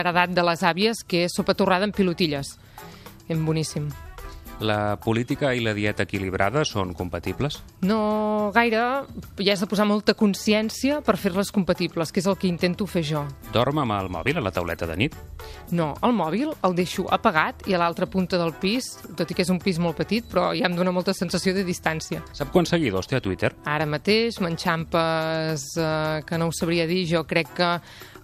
heredat 0.00 0.34
de 0.34 0.48
les 0.50 0.62
àvies, 0.62 1.04
que 1.06 1.26
és 1.28 1.34
sopa 1.34 1.54
torrada 1.58 1.88
amb 1.88 1.96
pilotilles. 1.96 2.56
És 3.28 3.38
boníssim. 3.38 3.90
La 4.60 4.98
política 4.98 5.52
i 5.54 5.62
la 5.62 5.74
dieta 5.74 6.02
equilibrada 6.02 6.64
són 6.66 6.90
compatibles? 6.98 7.60
No 7.86 8.50
gaire, 8.54 8.80
ja 9.38 9.54
has 9.54 9.62
de 9.62 9.68
posar 9.70 9.86
molta 9.86 10.14
consciència 10.18 10.98
per 11.04 11.16
fer-les 11.20 11.52
compatibles, 11.54 12.10
que 12.12 12.18
és 12.22 12.26
el 12.26 12.38
que 12.40 12.48
intento 12.50 12.86
fer 12.90 13.04
jo. 13.06 13.22
Dorm 13.54 13.82
amb 13.84 13.94
el 13.98 14.10
mòbil 14.12 14.40
a 14.40 14.44
la 14.44 14.52
tauleta 14.54 14.88
de 14.90 14.96
nit? 14.98 15.16
No, 15.70 15.92
el 16.02 16.14
mòbil 16.16 16.50
el 16.66 16.76
deixo 16.78 17.06
apagat 17.14 17.66
i 17.68 17.76
a 17.76 17.82
l'altra 17.82 18.08
punta 18.10 18.40
del 18.40 18.54
pis, 18.58 18.90
tot 19.18 19.30
i 19.30 19.36
que 19.36 19.44
és 19.46 19.52
un 19.52 19.60
pis 19.62 19.78
molt 19.82 19.98
petit, 20.00 20.26
però 20.26 20.50
ja 20.56 20.66
em 20.66 20.76
dona 20.76 20.94
molta 20.94 21.14
sensació 21.14 21.54
de 21.54 21.64
distància. 21.66 22.24
Sap 22.32 22.50
quants 22.54 22.74
seguidors 22.74 23.08
té 23.10 23.18
a 23.18 23.22
Twitter? 23.24 23.52
Ara 23.68 23.86
mateix 23.86 24.40
m'enxampes 24.42 25.70
eh, 25.78 26.20
que 26.26 26.38
no 26.40 26.50
ho 26.50 26.54
sabria 26.56 26.88
dir, 26.90 27.04
jo 27.10 27.24
crec 27.28 27.54
que 27.58 27.72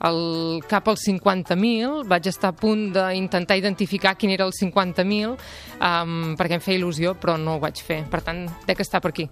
el, 0.03 0.63
cap 0.69 0.89
als 0.91 1.07
50.000, 1.09 2.05
vaig 2.11 2.29
estar 2.31 2.53
a 2.53 2.57
punt 2.57 2.89
d'intentar 2.95 3.59
identificar 3.61 4.17
quin 4.19 4.35
era 4.35 4.47
el 4.49 4.55
50.000 4.57 5.35
um, 5.35 6.35
perquè 6.39 6.59
em 6.59 6.65
feia 6.65 6.81
il·lusió, 6.81 7.15
però 7.21 7.39
no 7.41 7.57
ho 7.57 7.63
vaig 7.63 7.83
fer. 7.85 8.03
Per 8.11 8.23
tant, 8.25 8.47
de 8.67 8.77
que 8.77 8.87
està 8.87 9.01
per 9.05 9.15
aquí. 9.15 9.29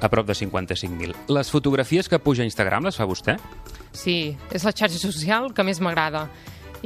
A 0.00 0.08
prop 0.08 0.28
de 0.28 0.36
55.000. 0.38 1.26
Les 1.34 1.50
fotografies 1.50 2.08
que 2.08 2.20
puja 2.22 2.44
a 2.44 2.48
Instagram 2.48 2.86
les 2.86 2.98
fa 2.98 3.06
vostè? 3.08 3.34
Sí, 3.92 4.36
és 4.54 4.64
la 4.64 4.72
xarxa 4.72 5.00
social 5.00 5.50
que 5.54 5.66
més 5.66 5.82
m'agrada 5.82 6.28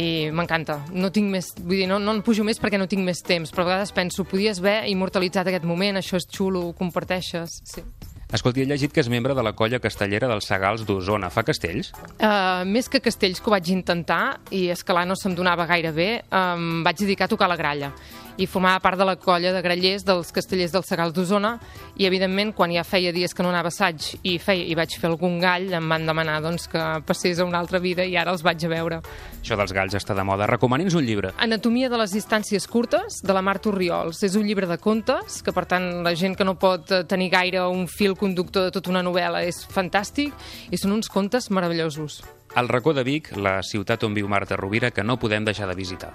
i 0.01 0.31
m'encanta. 0.33 0.79
No 0.97 1.11
tinc 1.13 1.29
més, 1.33 1.51
vull 1.59 1.83
dir, 1.83 1.89
no, 1.91 1.99
no 2.01 2.15
en 2.17 2.23
pujo 2.25 2.45
més 2.47 2.61
perquè 2.61 2.81
no 2.81 2.89
tinc 2.89 3.05
més 3.05 3.21
temps, 3.27 3.53
però 3.53 3.67
a 3.67 3.71
vegades 3.73 3.93
penso, 3.93 4.25
podies 4.25 4.63
haver 4.63 4.79
immortalitzat 4.89 5.51
aquest 5.51 5.69
moment, 5.69 6.01
això 6.01 6.17
és 6.21 6.29
xulo, 6.33 6.65
ho 6.69 6.73
comparteixes, 6.79 7.61
sí. 7.69 7.85
Escolti, 8.33 8.63
he 8.65 8.69
llegit 8.69 8.95
que 8.95 9.03
és 9.03 9.11
membre 9.13 9.35
de 9.37 9.43
la 9.45 9.53
colla 9.53 9.81
castellera 9.83 10.29
dels 10.31 10.47
Segals 10.49 10.87
d'Osona. 10.89 11.29
Fa 11.29 11.45
castells? 11.45 11.93
Uh, 12.17 12.65
més 12.65 12.89
que 12.89 13.03
castells, 13.05 13.43
que 13.43 13.51
ho 13.51 13.53
vaig 13.53 13.69
intentar, 13.75 14.39
i 14.51 14.71
escalar 14.73 15.05
no 15.09 15.17
se'm 15.21 15.37
donava 15.37 15.69
gaire 15.69 15.93
bé, 15.93 16.11
um, 16.33 16.81
vaig 16.87 17.05
dedicar 17.05 17.29
a 17.29 17.33
tocar 17.35 17.51
la 17.53 17.61
gralla 17.61 17.93
i 18.37 18.47
formava 18.47 18.81
part 18.83 18.99
de 19.01 19.07
la 19.07 19.17
colla 19.21 19.53
de 19.53 19.63
grallers 19.65 20.05
dels 20.07 20.33
castellers 20.33 20.73
del 20.73 20.85
Segal 20.87 21.13
d'Osona 21.13 21.57
i 22.01 22.07
evidentment 22.09 22.53
quan 22.57 22.73
ja 22.73 22.85
feia 22.85 23.13
dies 23.13 23.35
que 23.35 23.45
no 23.45 23.51
anava 23.53 23.73
assaig 23.73 24.15
i, 24.23 24.39
feia, 24.39 24.65
i 24.65 24.77
vaig 24.79 24.97
fer 24.99 25.11
algun 25.11 25.39
gall 25.43 25.73
em 25.77 25.89
van 25.89 26.07
demanar 26.09 26.41
doncs, 26.45 26.69
que 26.71 26.83
passés 27.07 27.41
a 27.41 27.47
una 27.49 27.61
altra 27.61 27.81
vida 27.83 28.05
i 28.05 28.17
ara 28.17 28.33
els 28.33 28.45
vaig 28.45 28.65
a 28.65 28.73
veure. 28.73 29.01
Això 29.41 29.59
dels 29.59 29.75
galls 29.75 29.97
està 29.99 30.17
de 30.17 30.25
moda. 30.25 30.47
Recomani'ns 30.51 30.97
un 30.99 31.07
llibre. 31.07 31.33
Anatomia 31.43 31.91
de 31.93 32.01
les 32.01 32.15
distàncies 32.15 32.67
curtes, 32.71 33.21
de 33.23 33.35
la 33.35 33.43
Marta 33.43 33.71
Oriols. 33.73 34.23
És 34.23 34.37
un 34.39 34.47
llibre 34.47 34.69
de 34.71 34.79
contes, 34.79 35.41
que 35.43 35.55
per 35.55 35.67
tant 35.71 35.89
la 36.07 36.15
gent 36.19 36.37
que 36.39 36.47
no 36.47 36.57
pot 36.61 36.93
eh, 36.93 37.03
tenir 37.09 37.31
gaire 37.33 37.67
un 37.69 37.87
fil 37.91 38.17
conductor 38.19 38.69
de 38.69 38.75
tota 38.75 38.93
una 38.93 39.03
novel·la 39.05 39.45
és 39.49 39.63
fantàstic 39.73 40.33
i 40.71 40.81
són 40.81 40.97
uns 40.99 41.11
contes 41.13 41.51
meravellosos. 41.51 42.23
El 42.57 42.69
racó 42.69 42.93
de 42.93 43.05
Vic, 43.05 43.33
la 43.37 43.61
ciutat 43.65 44.05
on 44.05 44.15
viu 44.15 44.29
Marta 44.29 44.59
Rovira, 44.61 44.91
que 44.93 45.05
no 45.05 45.19
podem 45.19 45.45
deixar 45.49 45.71
de 45.71 45.79
visitar. 45.79 46.13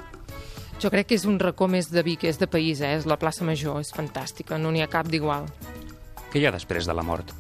Jo 0.77 0.91
crec 0.93 1.07
que 1.09 1.17
és 1.17 1.25
un 1.25 1.39
racó 1.41 1.65
més 1.65 1.87
de 1.89 2.03
Vic, 2.05 2.27
és 2.29 2.37
de 2.37 2.45
país, 2.45 2.83
eh? 2.85 2.93
és 2.99 3.07
la 3.09 3.17
plaça 3.17 3.45
Major, 3.47 3.79
és 3.81 3.89
fantàstica, 3.95 4.59
no 4.61 4.69
n'hi 4.69 4.83
ha 4.85 4.89
cap 4.91 5.09
d'igual. 5.09 5.47
Què 6.29 6.37
hi 6.37 6.45
ha 6.45 6.53
després 6.53 6.85
de 6.85 6.93
la 6.93 7.05
mort? 7.05 7.33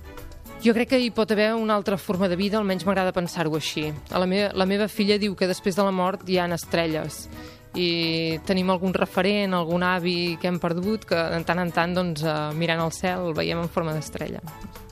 Jo 0.63 0.73
crec 0.73 0.89
que 0.89 0.97
hi 0.97 1.11
pot 1.13 1.29
haver 1.31 1.51
una 1.53 1.75
altra 1.77 1.99
forma 2.01 2.25
de 2.31 2.35
vida, 2.39 2.57
almenys 2.57 2.87
m'agrada 2.87 3.13
pensar-ho 3.13 3.53
així. 3.53 3.91
A 4.09 4.17
la, 4.17 4.25
meva, 4.25 4.49
la 4.57 4.65
meva 4.65 4.87
filla 4.89 5.19
diu 5.21 5.35
que 5.37 5.45
després 5.45 5.77
de 5.77 5.85
la 5.85 5.93
mort 5.93 6.25
hi 6.25 6.39
han 6.41 6.55
estrelles 6.55 7.27
i 7.77 8.39
tenim 8.47 8.71
algun 8.73 8.95
referent, 8.95 9.53
algun 9.53 9.85
avi 9.85 10.37
que 10.41 10.49
hem 10.49 10.57
perdut, 10.59 11.05
que 11.05 11.15
de 11.15 11.43
tant 11.45 11.61
en 11.61 11.71
tant, 11.71 11.93
doncs, 11.93 12.25
eh, 12.25 12.35
mirant 12.57 12.81
al 12.81 12.93
cel, 12.95 13.29
el 13.29 13.37
veiem 13.37 13.61
en 13.61 13.69
forma 13.69 13.93
d'estrella. 13.93 14.41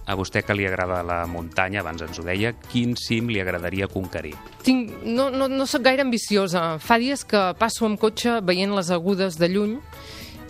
A 0.06 0.14
vostè 0.14 0.44
que 0.46 0.54
li 0.54 0.68
agrada 0.70 1.02
la 1.04 1.24
muntanya, 1.26 1.82
abans 1.82 2.04
ens 2.06 2.20
ho 2.22 2.26
deia, 2.26 2.54
quin 2.70 2.94
cim 3.00 3.32
li 3.34 3.40
agradaria 3.42 3.88
conquerir? 3.90 4.36
Tinc, 4.64 4.92
no, 5.04 5.32
no, 5.34 5.48
no 5.50 5.66
sóc 5.66 5.82
gaire 5.88 6.06
ambiciosa. 6.06 6.76
Fa 6.78 7.00
dies 7.02 7.26
que 7.26 7.42
passo 7.58 7.88
amb 7.90 7.98
cotxe 8.00 8.38
veient 8.46 8.76
les 8.78 8.92
agudes 8.94 9.40
de 9.42 9.50
lluny 9.50 9.80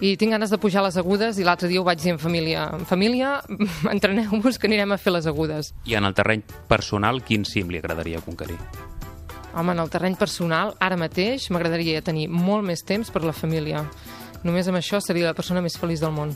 i 0.04 0.18
tinc 0.20 0.36
ganes 0.36 0.52
de 0.52 0.60
pujar 0.60 0.84
les 0.84 0.98
agudes 1.00 1.40
i 1.40 1.48
l'altre 1.48 1.70
dia 1.72 1.80
ho 1.80 1.88
vaig 1.88 2.02
dir 2.04 2.12
en 2.12 2.20
família. 2.20 2.68
En 2.76 2.84
família, 2.90 3.38
entreneu-vos 3.96 4.60
que 4.60 4.68
anirem 4.68 4.92
a 4.92 5.00
fer 5.00 5.16
les 5.16 5.32
agudes. 5.32 5.72
I 5.88 5.96
en 5.96 6.12
el 6.12 6.18
terreny 6.18 6.44
personal, 6.68 7.24
quin 7.24 7.48
cim 7.48 7.72
li 7.72 7.80
agradaria 7.80 8.20
conquerir? 8.26 8.60
Home, 9.56 9.72
en 9.72 9.80
el 9.80 9.90
terreny 9.90 10.18
personal, 10.20 10.76
ara 10.84 10.98
mateix 11.00 11.50
m'agradaria 11.50 12.04
tenir 12.04 12.28
molt 12.30 12.68
més 12.68 12.84
temps 12.84 13.10
per 13.10 13.24
la 13.24 13.34
família 13.34 13.86
Només 14.46 14.68
amb 14.70 14.78
això 14.78 15.00
seria 15.02 15.26
la 15.26 15.34
persona 15.34 15.62
més 15.66 15.74
feliç 15.82 16.04
del 16.04 16.14
món. 16.14 16.36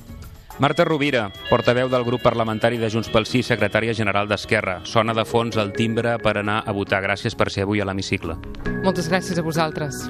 Marta 0.60 0.84
Rovira, 0.84 1.30
portaveu 1.48 1.88
del 1.88 2.04
grup 2.04 2.24
parlamentari 2.26 2.80
de 2.82 2.90
Junts 2.92 3.08
pel 3.14 3.28
Sí, 3.30 3.44
secretària 3.46 3.94
general 3.96 4.28
d'Esquerra. 4.28 4.80
Sona 4.84 5.14
de 5.16 5.24
fons 5.30 5.56
el 5.62 5.72
timbre 5.78 6.18
per 6.20 6.40
anar 6.42 6.64
a 6.66 6.74
votar. 6.76 7.04
Gràcies 7.06 7.38
per 7.38 7.48
ser 7.54 7.64
avui 7.64 7.80
a 7.80 7.88
l'hemicicle. 7.88 8.36
Moltes 8.84 9.08
gràcies 9.12 9.40
a 9.40 9.46
vosaltres. 9.46 10.02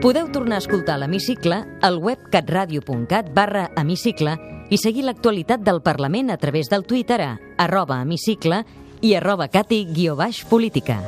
Podeu 0.00 0.32
tornar 0.32 0.56
a 0.56 0.64
escoltar 0.64 0.96
l'hemicicle 0.98 1.60
al 1.84 2.00
web 2.00 2.24
catradio.cat 2.32 3.30
barra 3.36 3.68
hemicicle 3.76 4.38
i 4.72 4.78
seguir 4.80 5.04
l'actualitat 5.04 5.60
del 5.60 5.82
Parlament 5.84 6.32
a 6.32 6.38
través 6.40 6.72
del 6.72 6.86
Twitter 6.88 7.20
a 7.20 7.34
arroba 7.58 8.00
hemicicle 8.00 8.64
i 9.00 9.14
arroba 9.14 9.48
cati 9.48 9.84
guió 9.88 10.16
baix 10.16 10.44
política. 10.44 11.00